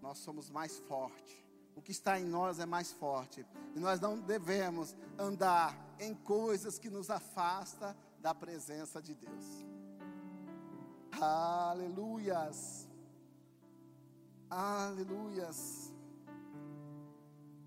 nós 0.00 0.16
somos 0.16 0.48
mais 0.48 0.78
fortes. 0.78 1.44
O 1.76 1.82
que 1.82 1.92
está 1.92 2.18
em 2.18 2.24
nós 2.24 2.58
é 2.58 2.64
mais 2.66 2.90
forte. 2.90 3.46
E 3.74 3.78
nós 3.78 4.00
não 4.00 4.18
devemos 4.18 4.96
andar 5.18 5.76
em 5.98 6.14
coisas 6.14 6.78
que 6.78 6.88
nos 6.88 7.10
afasta 7.10 7.96
da 8.20 8.34
presença 8.34 9.00
de 9.00 9.14
Deus. 9.14 9.66
Aleluias. 11.20 12.88
Aleluias. 14.48 15.92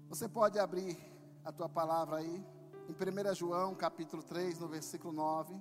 Você 0.10 0.30
pode 0.30 0.60
abrir 0.60 0.98
a 1.44 1.52
tua 1.52 1.68
palavra 1.68 2.18
aí, 2.18 2.46
em 2.88 2.94
1 2.94 3.34
João 3.36 3.74
capítulo 3.74 4.22
3, 4.22 4.60
no 4.60 4.68
versículo 4.68 5.12
9. 5.12 5.56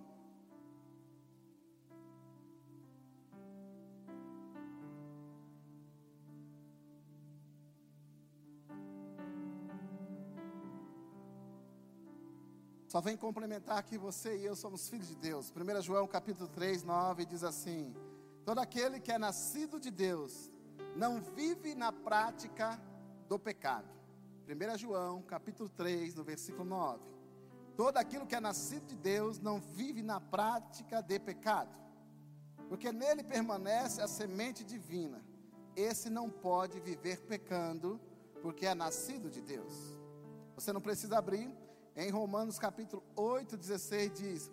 Só 12.93 13.01
vem 13.01 13.17
complementar 13.17 13.83
que 13.85 13.97
você 13.97 14.37
e 14.37 14.45
eu 14.45 14.55
somos 14.55 14.87
filhos 14.87 15.09
de 15.09 15.17
Deus. 15.17 15.51
1 15.51 15.81
João 15.81 16.07
capítulo 16.07 16.47
3, 16.47 16.83
9 16.83 17.25
diz 17.25 17.43
assim: 17.43 17.97
Todo 18.45 18.59
aquele 18.59 19.01
que 19.01 19.11
é 19.11 19.17
nascido 19.17 19.81
de 19.81 19.91
Deus 19.91 20.51
não 20.95 21.19
vive 21.19 21.75
na 21.75 21.91
prática 21.91 22.79
do 23.31 23.39
pecado. 23.39 23.89
1 24.47 24.77
João, 24.77 25.23
capítulo 25.23 25.71
3, 25.71 26.17
no 26.17 26.23
versículo 26.23 26.67
9. 26.67 27.03
Todo 27.79 27.97
aquilo 27.97 28.27
que 28.27 28.35
é 28.35 28.41
nascido 28.41 28.85
de 28.85 28.97
Deus 28.97 29.39
não 29.39 29.59
vive 29.59 30.03
na 30.03 30.21
prática 30.21 31.01
de 31.01 31.19
pecado, 31.19 31.75
porque 32.69 32.93
nele 32.93 33.25
permanece 33.25 34.03
a 34.03 34.07
semente 34.07 34.63
divina. 34.63 35.25
Esse 35.75 36.11
não 36.11 36.29
pode 36.29 36.79
viver 36.79 37.23
pecando, 37.23 37.99
porque 38.43 38.67
é 38.67 38.75
nascido 38.75 39.31
de 39.31 39.41
Deus. 39.41 39.99
Você 40.55 40.75
não 40.75 40.81
precisa 40.83 41.17
abrir, 41.17 41.51
em 41.97 42.11
Romanos 42.11 42.59
capítulo 42.59 43.03
8, 43.17 43.57
16 43.57 44.13
diz: 44.13 44.51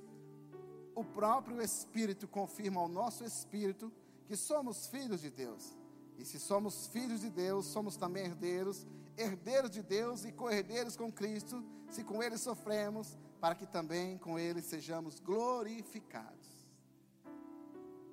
O 0.94 1.04
próprio 1.04 1.62
Espírito 1.62 2.28
confirma 2.28 2.82
ao 2.82 2.88
nosso 2.88 3.24
espírito 3.24 3.92
que 4.26 4.36
somos 4.36 4.88
filhos 4.88 5.22
de 5.22 5.30
Deus. 5.30 5.78
E 6.18 6.26
se 6.26 6.40
somos 6.40 6.88
filhos 6.88 7.22
de 7.22 7.30
Deus, 7.30 7.66
somos 7.66 7.96
também 7.96 8.26
herdeiros, 8.26 8.86
herdeiros 9.18 9.72
de 9.72 9.82
Deus 9.82 10.26
e 10.26 10.32
co-herdeiros 10.32 10.98
com 10.98 11.12
Cristo, 11.12 11.64
se 11.90 12.04
com 12.04 12.22
Ele 12.22 12.38
sofremos, 12.38 13.18
para 13.40 13.56
que 13.56 13.66
também 13.66 14.18
com 14.18 14.38
Ele 14.38 14.62
sejamos 14.62 15.20
glorificados. 15.20 16.68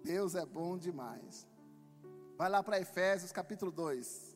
Deus 0.05 0.37
é 0.37 0.47
bom 0.47 0.79
demais. 0.79 1.49
Vai 2.39 2.49
lá 2.49 2.63
para 2.63 2.81
Efésios 2.81 3.33
capítulo 3.33 3.73
2. 3.73 4.36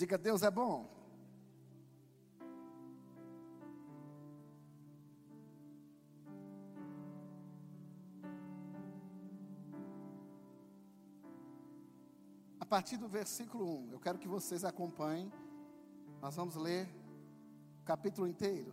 Diga, 0.00 0.16
Deus 0.16 0.42
é 0.42 0.50
bom. 0.50 0.88
partir 12.70 12.96
do 12.96 13.08
versículo 13.08 13.64
1, 13.88 13.92
eu 13.92 13.98
quero 13.98 14.16
que 14.16 14.28
vocês 14.28 14.64
acompanhem. 14.64 15.30
Nós 16.22 16.36
vamos 16.36 16.54
ler 16.54 16.88
o 17.82 17.84
capítulo 17.84 18.28
inteiro. 18.28 18.72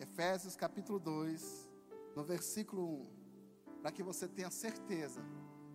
Efésios 0.00 0.56
capítulo 0.56 0.98
2, 0.98 1.70
no 2.16 2.24
versículo 2.24 2.82
1, 2.82 3.80
para 3.80 3.92
que 3.92 4.02
você 4.02 4.26
tenha 4.26 4.50
certeza, 4.50 5.22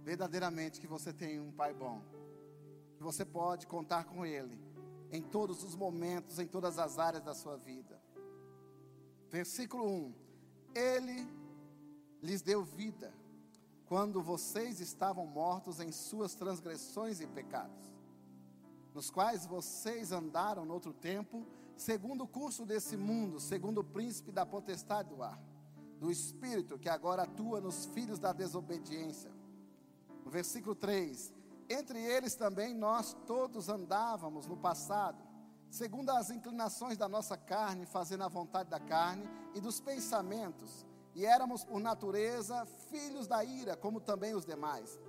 verdadeiramente, 0.06 0.80
que 0.80 0.86
você 0.86 1.12
tem 1.12 1.40
um 1.40 1.52
Pai 1.52 1.74
bom, 1.74 2.00
que 2.96 3.04
você 3.04 3.26
pode 3.26 3.66
contar 3.66 4.04
com 4.06 4.24
Ele 4.24 4.64
em 5.12 5.22
todos 5.22 5.64
os 5.64 5.76
momentos, 5.76 6.38
em 6.38 6.46
todas 6.46 6.78
as 6.78 7.00
áreas 7.00 7.24
da 7.24 7.34
sua 7.34 7.58
vida. 7.58 8.00
Versículo 9.32 9.84
1: 9.84 10.14
Ele 10.76 11.28
lhes 12.22 12.44
deu 12.44 12.64
vida 12.64 13.12
quando 13.88 14.22
vocês 14.22 14.80
estavam 14.80 15.26
mortos 15.26 15.80
em 15.80 15.92
suas 15.92 16.36
transgressões 16.36 17.20
e 17.20 17.26
pecados, 17.26 17.92
nos 18.94 19.10
quais 19.10 19.48
vocês 19.48 20.12
andaram 20.12 20.66
no 20.66 20.74
outro 20.76 20.94
tempo, 20.94 21.48
segundo 21.76 22.26
o 22.26 22.28
curso 22.28 22.64
desse 22.64 22.96
mundo, 22.96 23.40
segundo 23.40 23.82
o 23.82 23.84
príncipe 23.84 24.32
da 24.32 24.46
potestade 24.46 25.10
do 25.10 25.24
ar, 25.24 25.42
do 26.00 26.12
espírito 26.12 26.78
que 26.78 26.90
agora 26.90 27.24
atua 27.24 27.60
nos 27.60 27.88
filhos 27.88 28.20
da 28.20 28.32
desobediência. 28.32 29.35
Versículo 30.26 30.76
3: 30.76 31.34
Entre 31.70 32.00
eles 32.00 32.36
também 32.36 32.74
nós 32.74 33.16
todos 33.26 33.70
andávamos 33.70 34.48
no 34.48 34.58
passado, 34.58 35.24
segundo 35.70 36.10
as 36.10 36.30
inclinações 36.30 36.98
da 36.98 37.08
nossa 37.08 37.38
carne, 37.38 37.86
fazendo 37.86 38.24
a 38.24 38.28
vontade 38.28 38.70
da 38.70 38.80
carne 38.80 39.30
e 39.54 39.62
dos 39.62 39.80
pensamentos 39.80 40.86
e 41.16 41.26
éramos 41.26 41.64
por 41.64 41.80
natureza 41.80 42.66
filhos 42.90 43.26
da 43.26 43.44
ira, 43.44 43.78
como 43.78 44.02
também 44.02 44.36
os 44.36 44.46
demais. 44.46 45.00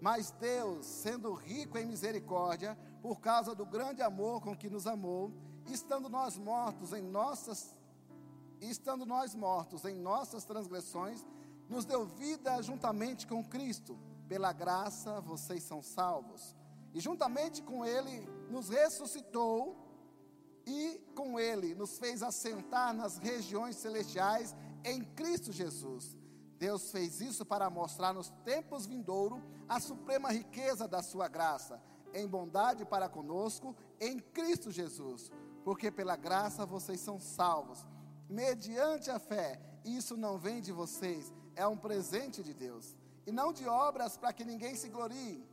Mas 0.00 0.32
Deus, 0.32 0.84
sendo 0.84 1.32
rico 1.32 1.78
em 1.78 1.86
misericórdia, 1.86 2.76
por 3.00 3.20
causa 3.20 3.54
do 3.54 3.64
grande 3.64 4.02
amor 4.02 4.40
com 4.42 4.56
que 4.56 4.68
nos 4.68 4.88
amou, 4.88 5.32
estando 5.66 6.08
nós 6.08 6.36
mortos 6.36 6.92
em 6.92 7.02
nossas 7.02 7.76
estando 8.60 9.04
nós 9.04 9.34
mortos 9.34 9.84
em 9.84 9.96
nossas 9.96 10.44
transgressões, 10.44 11.26
nos 11.68 11.84
deu 11.84 12.06
vida 12.06 12.62
juntamente 12.62 13.26
com 13.26 13.42
Cristo. 13.42 13.98
Pela 14.28 14.52
graça 14.52 15.20
vocês 15.20 15.62
são 15.62 15.82
salvos. 15.82 16.54
E 16.94 17.00
juntamente 17.00 17.62
com 17.62 17.84
ele 17.84 18.28
nos 18.50 18.68
ressuscitou 18.68 19.76
e 20.66 21.00
com 21.14 21.38
ele 21.38 21.74
nos 21.74 21.98
fez 21.98 22.22
assentar 22.22 22.94
nas 22.94 23.18
regiões 23.18 23.76
celestiais 23.76 24.54
em 24.84 25.02
Cristo 25.02 25.52
Jesus. 25.52 26.16
Deus 26.58 26.90
fez 26.90 27.20
isso 27.20 27.44
para 27.44 27.68
mostrar 27.68 28.12
nos 28.12 28.30
tempos 28.44 28.86
vindouros 28.86 29.42
a 29.68 29.80
suprema 29.80 30.30
riqueza 30.30 30.86
da 30.86 31.02
sua 31.02 31.26
graça 31.26 31.82
em 32.14 32.26
bondade 32.26 32.84
para 32.84 33.08
conosco 33.08 33.74
em 34.00 34.18
Cristo 34.18 34.70
Jesus, 34.70 35.30
porque 35.64 35.90
pela 35.90 36.16
graça 36.16 36.66
vocês 36.66 37.00
são 37.00 37.18
salvos, 37.18 37.84
mediante 38.28 39.10
a 39.10 39.18
fé. 39.18 39.60
Isso 39.84 40.16
não 40.16 40.38
vem 40.38 40.60
de 40.60 40.72
vocês, 40.72 41.32
é 41.56 41.66
um 41.66 41.76
presente 41.76 42.42
de 42.42 42.54
Deus, 42.54 42.96
e 43.26 43.32
não 43.32 43.52
de 43.52 43.66
obras 43.66 44.16
para 44.16 44.32
que 44.32 44.44
ninguém 44.44 44.74
se 44.74 44.88
glorie, 44.88 45.46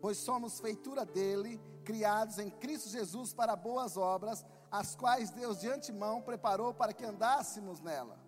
pois 0.00 0.18
somos 0.18 0.60
feitura 0.60 1.04
dele, 1.04 1.60
criados 1.84 2.38
em 2.38 2.50
Cristo 2.50 2.88
Jesus 2.88 3.32
para 3.32 3.54
boas 3.56 3.96
obras, 3.96 4.44
as 4.70 4.94
quais 4.94 5.30
Deus 5.30 5.60
de 5.60 5.68
antemão 5.68 6.20
preparou 6.20 6.74
para 6.74 6.92
que 6.92 7.04
andássemos 7.04 7.80
nela. 7.80 8.18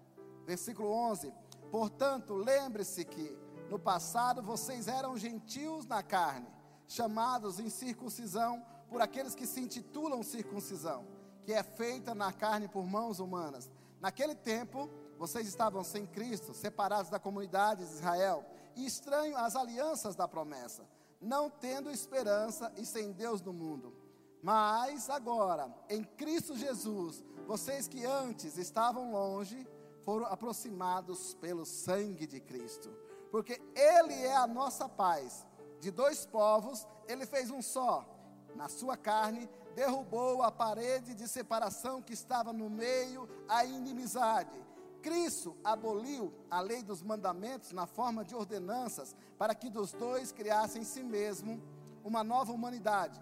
Versículo 0.45 0.91
11: 0.91 1.33
Portanto, 1.71 2.35
lembre-se 2.35 3.05
que 3.05 3.37
no 3.69 3.79
passado 3.79 4.43
vocês 4.43 4.87
eram 4.87 5.19
gentios 5.19 5.87
na 5.87 6.03
carne, 6.03 6.47
chamados 6.87 7.59
em 7.59 7.69
circuncisão 7.69 8.65
por 8.89 9.01
aqueles 9.01 9.35
que 9.35 9.47
se 9.47 9.61
intitulam 9.61 10.23
circuncisão, 10.23 11.05
que 11.45 11.53
é 11.53 11.63
feita 11.63 12.15
na 12.15 12.33
carne 12.33 12.69
por 12.69 12.87
mãos 12.87 13.19
humanas. 13.19 13.69
Naquele 14.01 14.35
tempo, 14.35 14.89
vocês 15.19 15.47
estavam 15.47 15.83
sem 15.83 16.07
Cristo, 16.07 16.55
separados 16.55 17.11
da 17.11 17.19
comunidade 17.19 17.85
de 17.85 17.93
Israel 17.93 18.45
e 18.75 18.85
estranhos 18.85 19.39
às 19.39 19.57
alianças 19.57 20.15
da 20.15 20.29
promessa, 20.29 20.85
não 21.21 21.49
tendo 21.49 21.91
esperança 21.91 22.73
e 22.77 22.85
sem 22.85 23.13
Deus 23.13 23.41
no 23.41 23.53
mundo. 23.53 23.95
Mas 24.43 25.09
agora, 25.09 25.75
em 25.89 26.05
Cristo 26.05 26.57
Jesus, 26.57 27.25
vocês 27.47 27.89
que 27.89 28.05
antes 28.05 28.59
estavam 28.59 29.11
longe, 29.11 29.67
foram 30.05 30.27
aproximados 30.27 31.35
pelo 31.35 31.65
sangue 31.65 32.27
de 32.27 32.39
Cristo, 32.39 32.89
porque 33.31 33.61
Ele 33.75 34.15
é 34.15 34.37
a 34.37 34.47
nossa 34.47 34.89
paz. 34.89 35.45
De 35.81 35.91
dois 35.91 36.25
povos, 36.25 36.87
Ele 37.09 37.27
fez 37.27 37.51
um 37.51 37.61
só. 37.61 38.07
Na 38.55 38.69
sua 38.69 38.97
carne, 38.97 39.49
derrubou 39.75 40.43
a 40.43 40.51
parede 40.51 41.15
de 41.15 41.29
separação 41.29 42.01
que 42.01 42.15
estava 42.15 42.53
no 42.53 42.71
meio, 42.71 43.29
a 43.49 43.65
inimizade. 43.65 44.66
Cristo 45.07 45.57
aboliu 45.63 46.33
a 46.51 46.61
lei 46.61 46.83
dos 46.83 47.01
mandamentos 47.01 47.71
na 47.71 47.87
forma 47.87 48.25
de 48.25 48.35
ordenanças, 48.35 49.15
para 49.39 49.55
que 49.55 49.71
dos 49.71 49.93
dois 49.93 50.33
criassem 50.33 50.83
em 50.83 50.85
si 50.85 51.01
mesmo 51.01 51.63
uma 52.03 52.25
nova 52.25 52.51
humanidade, 52.51 53.21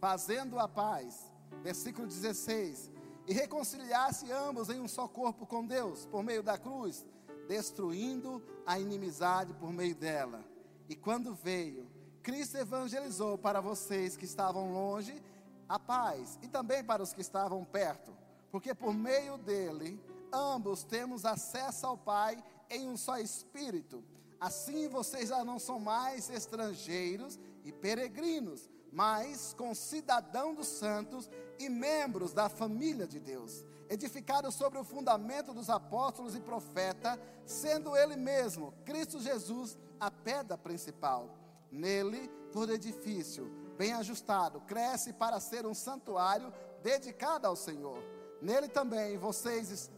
fazendo 0.00 0.58
a 0.58 0.66
paz. 0.66 1.30
Versículo 1.62 2.06
16 2.06 2.90
e 3.26 3.34
reconciliasse 3.34 4.32
ambos 4.32 4.70
em 4.70 4.80
um 4.80 4.88
só 4.88 5.06
corpo 5.06 5.44
com 5.44 5.66
Deus, 5.66 6.06
por 6.06 6.22
meio 6.22 6.42
da 6.42 6.56
cruz, 6.56 7.04
destruindo 7.46 8.42
a 8.64 8.78
inimizade 8.78 9.52
por 9.52 9.70
meio 9.70 9.94
dela. 9.94 10.42
E 10.88 10.96
quando 10.96 11.34
veio, 11.34 11.86
Cristo 12.22 12.56
evangelizou 12.56 13.36
para 13.36 13.60
vocês 13.60 14.16
que 14.16 14.24
estavam 14.24 14.72
longe 14.72 15.22
a 15.68 15.78
paz, 15.78 16.38
e 16.40 16.48
também 16.48 16.82
para 16.82 17.02
os 17.02 17.12
que 17.12 17.20
estavam 17.20 17.62
perto, 17.66 18.16
porque 18.50 18.74
por 18.74 18.94
meio 18.94 19.36
dele, 19.36 20.00
ambos 20.36 20.84
temos 20.84 21.24
acesso 21.24 21.86
ao 21.86 21.96
Pai 21.96 22.42
em 22.68 22.88
um 22.88 22.96
só 22.96 23.18
espírito. 23.18 24.04
Assim 24.38 24.88
vocês 24.88 25.30
já 25.30 25.44
não 25.44 25.58
são 25.58 25.80
mais 25.80 26.28
estrangeiros 26.28 27.38
e 27.64 27.72
peregrinos, 27.72 28.68
mas 28.92 29.54
concidadão 29.54 30.54
dos 30.54 30.66
santos 30.66 31.28
e 31.58 31.68
membros 31.68 32.32
da 32.32 32.48
família 32.48 33.06
de 33.06 33.18
Deus, 33.18 33.64
edificados 33.88 34.54
sobre 34.54 34.78
o 34.78 34.84
fundamento 34.84 35.54
dos 35.54 35.70
apóstolos 35.70 36.34
e 36.34 36.40
profeta, 36.40 37.18
sendo 37.44 37.96
ele 37.96 38.16
mesmo, 38.16 38.74
Cristo 38.84 39.18
Jesus, 39.18 39.78
a 39.98 40.10
pedra 40.10 40.58
principal. 40.58 41.30
Nele, 41.70 42.28
todo 42.52 42.72
edifício, 42.72 43.50
bem 43.76 43.92
ajustado, 43.92 44.60
cresce 44.60 45.12
para 45.12 45.40
ser 45.40 45.66
um 45.66 45.74
santuário 45.74 46.52
dedicado 46.82 47.46
ao 47.46 47.56
Senhor. 47.56 48.15
Nele 48.46 48.68
também 48.68 49.18
vocês 49.18 49.90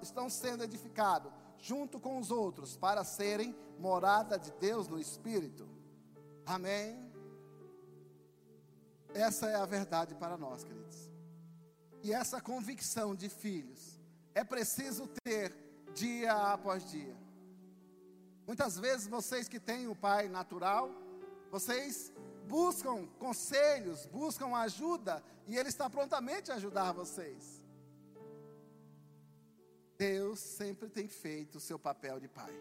estão, 0.00 0.30
sendo 0.30 0.64
edificados, 0.64 1.30
junto 1.58 2.00
com 2.00 2.18
os 2.18 2.30
outros, 2.30 2.74
para 2.74 3.04
serem 3.04 3.54
morada 3.78 4.38
de 4.38 4.50
Deus 4.52 4.88
no 4.88 4.98
Espírito. 4.98 5.68
Amém. 6.46 7.12
Essa 9.12 9.50
é 9.50 9.54
a 9.54 9.66
verdade 9.66 10.14
para 10.14 10.38
nós, 10.38 10.64
queridos. 10.64 11.10
E 12.02 12.10
essa 12.10 12.40
convicção 12.40 13.14
de 13.14 13.28
filhos 13.28 14.00
é 14.34 14.42
preciso 14.42 15.06
ter 15.22 15.54
dia 15.92 16.32
após 16.54 16.82
dia. 16.90 17.14
Muitas 18.46 18.78
vezes 18.78 19.08
vocês 19.08 19.46
que 19.46 19.60
têm 19.60 19.88
o 19.88 19.94
pai 19.94 20.26
natural, 20.26 20.88
vocês 21.50 22.10
buscam 22.48 23.06
conselhos, 23.18 24.06
buscam 24.06 24.56
ajuda, 24.56 25.22
e 25.46 25.58
ele 25.58 25.68
está 25.68 25.90
prontamente 25.90 26.50
a 26.50 26.54
ajudar 26.54 26.92
vocês. 26.92 27.59
Deus 30.00 30.38
sempre 30.40 30.88
tem 30.88 31.06
feito 31.06 31.56
o 31.56 31.60
seu 31.60 31.78
papel 31.78 32.18
de 32.18 32.26
pai. 32.26 32.54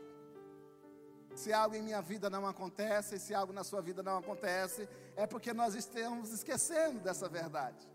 Se 1.34 1.54
algo 1.54 1.74
em 1.74 1.82
minha 1.82 2.02
vida 2.02 2.30
não 2.30 2.46
acontece, 2.46 3.18
se 3.18 3.34
algo 3.34 3.54
na 3.54 3.64
sua 3.64 3.82
vida 3.82 4.04
não 4.04 4.18
acontece, 4.18 4.90
é 5.16 5.26
porque 5.26 5.54
nós 5.54 5.74
estamos 5.74 6.34
esquecendo 6.34 7.00
dessa 7.00 7.30
verdade. 7.30 7.88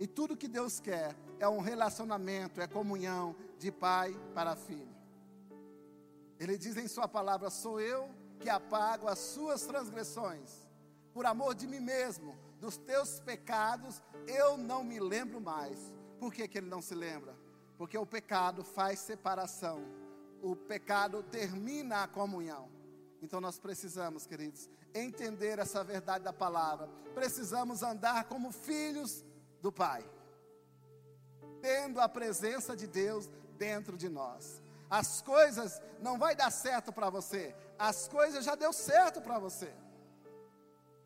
E 0.00 0.06
tudo 0.06 0.34
que 0.34 0.48
Deus 0.48 0.80
quer 0.80 1.14
é 1.38 1.46
um 1.46 1.60
relacionamento, 1.60 2.58
é 2.58 2.66
comunhão 2.66 3.36
de 3.58 3.70
pai 3.70 4.18
para 4.32 4.56
filho. 4.56 4.96
Ele 6.40 6.56
diz 6.56 6.78
em 6.78 6.88
Sua 6.88 7.06
palavra: 7.06 7.50
Sou 7.50 7.78
eu 7.78 8.08
que 8.40 8.48
apago 8.48 9.08
as 9.08 9.18
suas 9.18 9.60
transgressões, 9.66 10.66
por 11.12 11.26
amor 11.26 11.54
de 11.54 11.66
mim 11.66 11.80
mesmo, 11.80 12.34
dos 12.58 12.78
teus 12.78 13.20
pecados, 13.20 14.00
eu 14.26 14.56
não 14.56 14.82
me 14.82 14.98
lembro 14.98 15.38
mais. 15.38 15.92
Por 16.18 16.32
que, 16.32 16.48
que 16.48 16.56
ele 16.56 16.70
não 16.70 16.80
se 16.80 16.94
lembra? 16.94 17.43
Porque 17.76 17.98
o 17.98 18.06
pecado 18.06 18.62
faz 18.64 19.00
separação 19.00 19.82
o 20.44 20.54
pecado 20.54 21.22
termina 21.22 22.02
a 22.02 22.06
comunhão. 22.06 22.68
Então 23.22 23.40
nós 23.40 23.58
precisamos, 23.58 24.26
queridos, 24.26 24.68
entender 24.94 25.58
essa 25.58 25.82
verdade 25.82 26.22
da 26.22 26.34
palavra. 26.34 26.86
Precisamos 27.14 27.82
andar 27.82 28.24
como 28.24 28.52
filhos 28.52 29.24
do 29.62 29.72
Pai, 29.72 30.04
tendo 31.62 31.98
a 31.98 32.08
presença 32.08 32.76
de 32.76 32.86
Deus 32.86 33.30
dentro 33.56 33.96
de 33.96 34.10
nós. 34.10 34.62
As 34.90 35.22
coisas 35.22 35.80
não 35.98 36.18
vai 36.18 36.36
dar 36.36 36.50
certo 36.50 36.92
para 36.92 37.08
você, 37.08 37.56
as 37.78 38.06
coisas 38.06 38.44
já 38.44 38.54
deu 38.54 38.72
certo 38.72 39.22
para 39.22 39.38
você. 39.38 39.72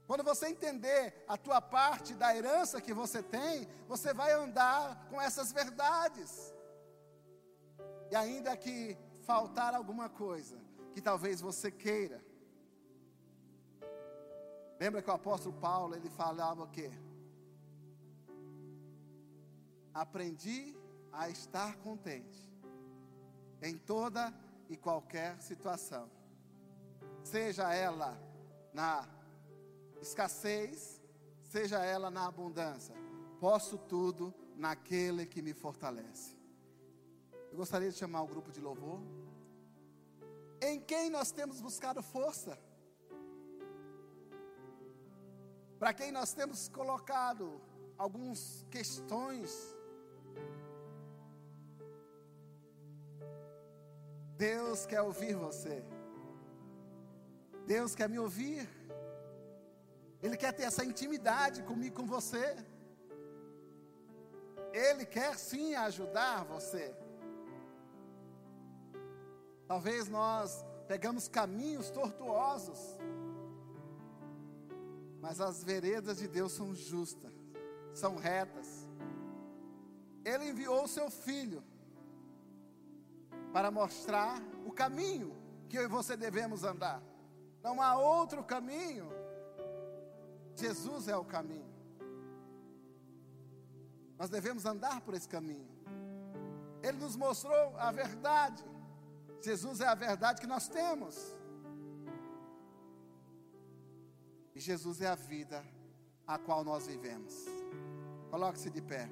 Quando 0.05 0.25
você 0.25 0.49
entender 0.49 1.25
a 1.29 1.37
tua 1.37 1.61
parte 1.61 2.15
da 2.15 2.35
herança 2.35 2.81
que 2.81 2.93
você 2.93 3.23
tem, 3.23 3.69
você 3.87 4.13
vai 4.13 4.33
andar 4.33 5.07
com 5.11 5.21
essas 5.21 5.53
verdades. 5.53 6.53
E 8.11 8.17
ainda 8.17 8.57
que 8.57 8.97
faltar 9.23 9.75
alguma 9.75 10.09
coisa 10.09 10.59
que 10.93 11.01
talvez 11.01 11.41
você 11.41 11.71
queira. 11.71 12.25
Lembra 14.81 15.03
que 15.03 15.11
o 15.11 15.15
apóstolo 15.15 15.55
Paulo 15.57 15.95
ele 15.95 16.09
falava 16.09 16.63
o 16.63 16.69
quê? 16.69 16.91
Aprendi 19.93 20.77
a 21.13 21.29
estar 21.29 21.77
contente 21.79 22.49
em 23.61 23.77
toda 23.77 24.33
e 24.69 24.77
qualquer 24.77 25.41
situação, 25.43 26.09
seja 27.25 27.75
ela 27.75 28.17
na 28.73 29.09
escassez, 30.01 31.03
seja 31.43 31.85
ela 31.85 32.11
na 32.11 32.27
abundância. 32.27 32.95
Posso 33.41 33.77
tudo 33.77 34.33
naquele 34.57 35.27
que 35.27 35.43
me 35.43 35.53
fortalece. 35.53 36.38
Eu 37.59 37.63
gostaria 37.63 37.91
de 37.91 37.99
chamar 37.99 38.23
o 38.23 38.29
grupo 38.33 38.53
de 38.53 38.61
louvor. 38.61 39.01
Em 40.63 40.79
quem 40.91 41.11
nós 41.11 41.33
temos 41.33 41.61
buscado 41.61 42.01
força? 42.01 42.57
Para 45.77 45.93
quem 45.93 46.13
nós 46.13 46.33
temos 46.33 46.69
colocado 46.69 47.61
algumas 48.05 48.65
questões. 48.71 49.51
Deus 54.37 54.87
quer 54.87 55.03
ouvir 55.03 55.35
você. 55.35 55.83
Deus 57.67 57.93
quer 57.97 58.09
me 58.09 58.21
ouvir. 58.21 58.69
Ele 60.23 60.37
quer 60.37 60.53
ter 60.53 60.63
essa 60.63 60.85
intimidade 60.85 61.65
comigo, 61.65 61.97
com 61.97 62.07
você. 62.07 62.57
Ele 64.73 65.05
quer 65.05 65.37
sim 65.37 65.75
ajudar 65.75 66.45
você. 66.45 66.97
Talvez 69.69 70.09
nós 70.09 70.65
pegamos 70.87 71.29
caminhos 71.29 71.91
tortuosos, 71.91 72.79
mas 75.21 75.43
as 75.43 75.63
veredas 75.63 76.17
de 76.19 76.27
Deus 76.27 76.53
são 76.53 76.75
justas, 76.75 77.31
são 77.93 78.17
retas. 78.17 78.89
Ele 80.25 80.49
enviou 80.49 80.85
o 80.85 80.89
seu 80.89 81.11
filho 81.11 81.63
para 83.53 83.71
mostrar 83.71 84.41
o 84.65 84.73
caminho 84.73 85.37
que 85.69 85.77
eu 85.77 85.83
e 85.83 85.89
você 85.89 86.17
devemos 86.17 86.65
andar. 86.65 87.03
Não 87.63 87.83
há 87.83 87.99
outro 87.99 88.43
caminho. 88.43 89.07
Jesus 90.55 91.09
é 91.09 91.17
o 91.17 91.25
caminho. 91.25 91.69
Nós 94.19 94.31
devemos 94.31 94.65
andar 94.65 95.03
por 95.03 95.13
esse 95.13 95.29
caminho. 95.29 95.69
Ele 96.83 96.97
nos 96.99 97.17
mostrou 97.17 97.77
a 97.77 97.93
verdade. 97.93 98.65
Jesus 99.41 99.81
é 99.81 99.87
a 99.87 99.95
verdade 99.95 100.41
que 100.41 100.47
nós 100.47 100.69
temos. 100.69 101.17
E 104.55 104.61
Jesus 104.61 105.01
é 105.01 105.07
a 105.07 105.15
vida 105.15 105.65
a 106.27 106.39
qual 106.39 106.65
nós 106.65 106.87
vivemos. 106.87 107.35
Coloque-se 108.31 108.71
de 108.71 108.83
pé. 108.83 109.09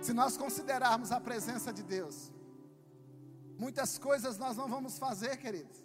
Se 0.00 0.12
nós 0.12 0.36
considerarmos 0.36 1.10
a 1.10 1.20
presença 1.20 1.72
de 1.72 1.82
Deus, 1.82 2.32
muitas 3.58 3.98
coisas 3.98 4.38
nós 4.38 4.56
não 4.56 4.68
vamos 4.68 4.98
fazer, 4.98 5.36
queridos. 5.36 5.84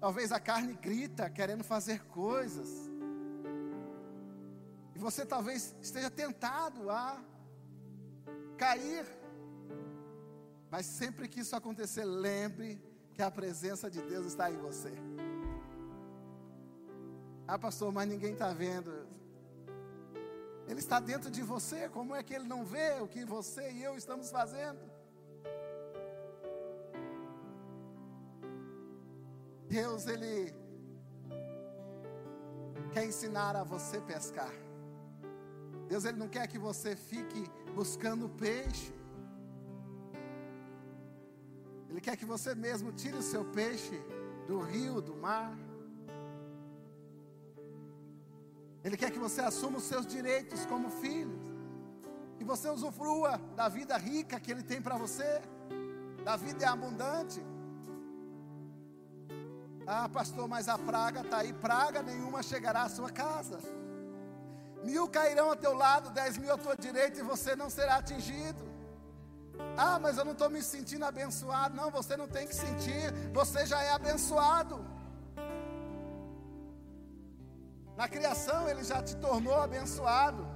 Talvez 0.00 0.32
a 0.32 0.40
carne 0.40 0.74
grita 0.74 1.30
querendo 1.30 1.64
fazer 1.64 2.04
coisas. 2.06 2.68
E 4.94 4.98
você 4.98 5.24
talvez 5.24 5.74
esteja 5.80 6.10
tentado 6.10 6.90
a 6.90 7.22
cair. 8.56 9.06
Mas 10.70 10.86
sempre 10.86 11.28
que 11.28 11.40
isso 11.40 11.54
acontecer, 11.54 12.04
lembre 12.04 12.80
que 13.14 13.22
a 13.22 13.30
presença 13.30 13.90
de 13.90 14.02
Deus 14.02 14.26
está 14.26 14.50
em 14.50 14.56
você. 14.56 14.92
Ah, 17.46 17.58
pastor, 17.58 17.92
mas 17.92 18.08
ninguém 18.08 18.32
está 18.32 18.52
vendo. 18.52 19.06
Ele 20.66 20.80
está 20.80 20.98
dentro 20.98 21.30
de 21.30 21.42
você, 21.42 21.88
como 21.88 22.14
é 22.14 22.22
que 22.22 22.34
ele 22.34 22.44
não 22.44 22.64
vê 22.64 23.00
o 23.00 23.06
que 23.06 23.24
você 23.24 23.70
e 23.70 23.84
eu 23.84 23.96
estamos 23.96 24.30
fazendo? 24.30 24.80
Deus, 29.68 30.06
Ele 30.06 30.54
quer 32.92 33.04
ensinar 33.04 33.54
a 33.56 33.64
você 33.64 34.00
pescar. 34.00 34.52
Deus, 35.88 36.04
Ele 36.04 36.18
não 36.18 36.28
quer 36.28 36.46
que 36.46 36.58
você 36.58 36.96
fique 36.96 37.42
buscando 37.74 38.28
peixe. 38.28 38.92
Ele 41.88 42.00
quer 42.00 42.16
que 42.16 42.24
você 42.24 42.54
mesmo 42.54 42.92
tire 42.92 43.16
o 43.16 43.22
seu 43.22 43.44
peixe 43.44 43.96
do 44.46 44.58
rio, 44.60 45.00
do 45.00 45.14
mar. 45.14 45.56
Ele 48.84 48.96
quer 48.96 49.10
que 49.10 49.18
você 49.18 49.40
assuma 49.40 49.78
os 49.78 49.84
seus 49.84 50.06
direitos 50.06 50.66
como 50.66 50.90
filho. 50.90 51.38
Que 52.36 52.44
você 52.44 52.68
usufrua 52.68 53.38
da 53.56 53.68
vida 53.68 53.96
rica 53.96 54.38
que 54.38 54.50
Ele 54.50 54.62
tem 54.62 54.80
para 54.80 54.96
você. 54.96 55.40
Da 56.24 56.36
vida 56.36 56.64
é 56.64 56.68
abundante. 56.68 57.40
Ah, 59.86 60.08
pastor, 60.08 60.48
mas 60.48 60.68
a 60.68 60.76
praga 60.76 61.20
está 61.20 61.38
aí. 61.38 61.52
Praga 61.52 62.02
nenhuma 62.02 62.42
chegará 62.42 62.82
à 62.82 62.88
sua 62.88 63.10
casa. 63.10 63.58
Mil 64.84 65.08
cairão 65.08 65.50
ao 65.50 65.56
teu 65.56 65.74
lado, 65.74 66.10
dez 66.10 66.36
mil 66.36 66.52
à 66.52 66.58
tua 66.58 66.76
direita, 66.76 67.18
e 67.18 67.22
você 67.22 67.56
não 67.56 67.68
será 67.68 67.96
atingido. 67.96 68.64
Ah, 69.76 69.98
mas 69.98 70.18
eu 70.18 70.24
não 70.24 70.32
estou 70.32 70.50
me 70.50 70.62
sentindo 70.62 71.04
abençoado. 71.04 71.74
Não, 71.74 71.90
você 71.90 72.16
não 72.16 72.28
tem 72.28 72.46
que 72.46 72.54
sentir, 72.54 73.12
você 73.32 73.66
já 73.66 73.82
é 73.82 73.92
abençoado. 73.92 74.84
Na 77.96 78.06
criação 78.06 78.68
ele 78.68 78.84
já 78.84 79.02
te 79.02 79.16
tornou 79.16 79.54
abençoado. 79.60 80.46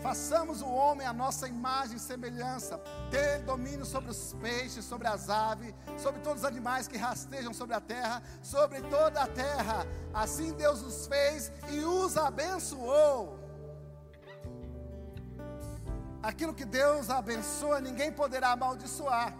Façamos 0.00 0.62
o 0.62 0.68
homem 0.68 1.06
a 1.06 1.12
nossa 1.12 1.46
imagem 1.46 1.96
e 1.96 2.00
semelhança, 2.00 2.78
ter 3.10 3.40
domínio 3.40 3.84
sobre 3.84 4.10
os 4.10 4.32
peixes, 4.40 4.84
sobre 4.84 5.06
as 5.08 5.28
aves, 5.28 5.74
sobre 5.98 6.20
todos 6.20 6.42
os 6.42 6.48
animais 6.48 6.86
que 6.88 6.96
rastejam 6.96 7.52
sobre 7.52 7.74
a 7.74 7.80
terra, 7.80 8.22
sobre 8.40 8.80
toda 8.82 9.20
a 9.20 9.26
terra. 9.26 9.86
Assim 10.14 10.52
Deus 10.52 10.80
os 10.80 11.06
fez 11.06 11.52
e 11.68 11.80
os 11.84 12.16
abençoou. 12.16 13.39
Aquilo 16.22 16.54
que 16.54 16.64
Deus 16.64 17.10
abençoa, 17.10 17.80
ninguém 17.80 18.12
poderá 18.12 18.52
amaldiçoar. 18.52 19.34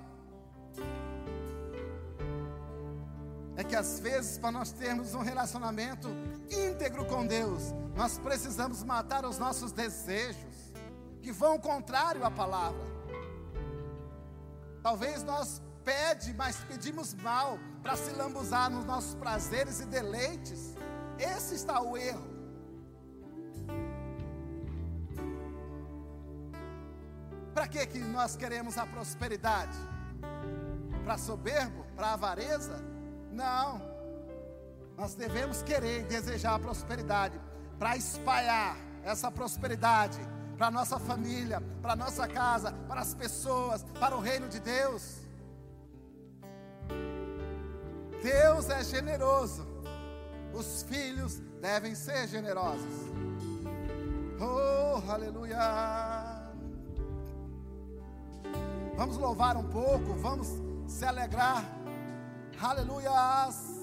é 3.60 3.64
que 3.64 3.76
às 3.76 4.00
vezes, 4.00 4.38
para 4.38 4.50
nós 4.50 4.72
termos 4.72 5.14
um 5.14 5.20
relacionamento 5.20 6.08
íntegro 6.50 7.04
com 7.04 7.26
Deus, 7.26 7.74
nós 7.94 8.16
precisamos 8.16 8.82
matar 8.82 9.26
os 9.26 9.38
nossos 9.38 9.70
desejos, 9.70 10.72
que 11.20 11.30
vão 11.30 11.58
contrário 11.58 12.24
à 12.24 12.30
palavra. 12.30 12.80
Talvez 14.82 15.22
nós 15.22 15.60
pede, 15.84 16.32
mas 16.32 16.56
pedimos 16.64 17.12
mal 17.12 17.58
para 17.82 17.96
se 17.96 18.10
lambuzar 18.12 18.70
nos 18.70 18.86
nossos 18.86 19.14
prazeres 19.14 19.80
e 19.80 19.84
deleites. 19.84 20.74
Esse 21.18 21.54
está 21.54 21.82
o 21.82 21.98
erro. 21.98 22.29
Para 27.54 27.66
que 27.66 27.86
que 27.86 27.98
nós 27.98 28.36
queremos 28.36 28.78
a 28.78 28.86
prosperidade? 28.86 29.76
Para 31.04 31.18
soberbo, 31.18 31.84
para 31.96 32.12
avareza? 32.12 32.82
Não. 33.32 33.80
Nós 34.96 35.14
devemos 35.14 35.62
querer 35.62 36.02
e 36.02 36.04
desejar 36.04 36.54
a 36.54 36.58
prosperidade 36.58 37.40
para 37.78 37.96
espalhar 37.96 38.76
essa 39.02 39.30
prosperidade 39.30 40.20
para 40.58 40.70
nossa 40.70 40.98
família, 40.98 41.62
para 41.80 41.96
nossa 41.96 42.28
casa, 42.28 42.72
para 42.86 43.00
as 43.00 43.14
pessoas, 43.14 43.82
para 43.98 44.14
o 44.14 44.20
reino 44.20 44.46
de 44.46 44.60
Deus. 44.60 45.20
Deus 48.22 48.68
é 48.68 48.84
generoso. 48.84 49.66
Os 50.52 50.82
filhos 50.82 51.40
devem 51.62 51.94
ser 51.94 52.28
generosos. 52.28 52.92
Oh, 54.38 55.10
aleluia. 55.10 56.29
Vamos 59.00 59.16
louvar 59.16 59.56
um 59.56 59.62
pouco, 59.62 60.12
vamos 60.20 60.46
se 60.86 61.06
alegrar 61.06 61.64
Aleluia! 62.60 63.79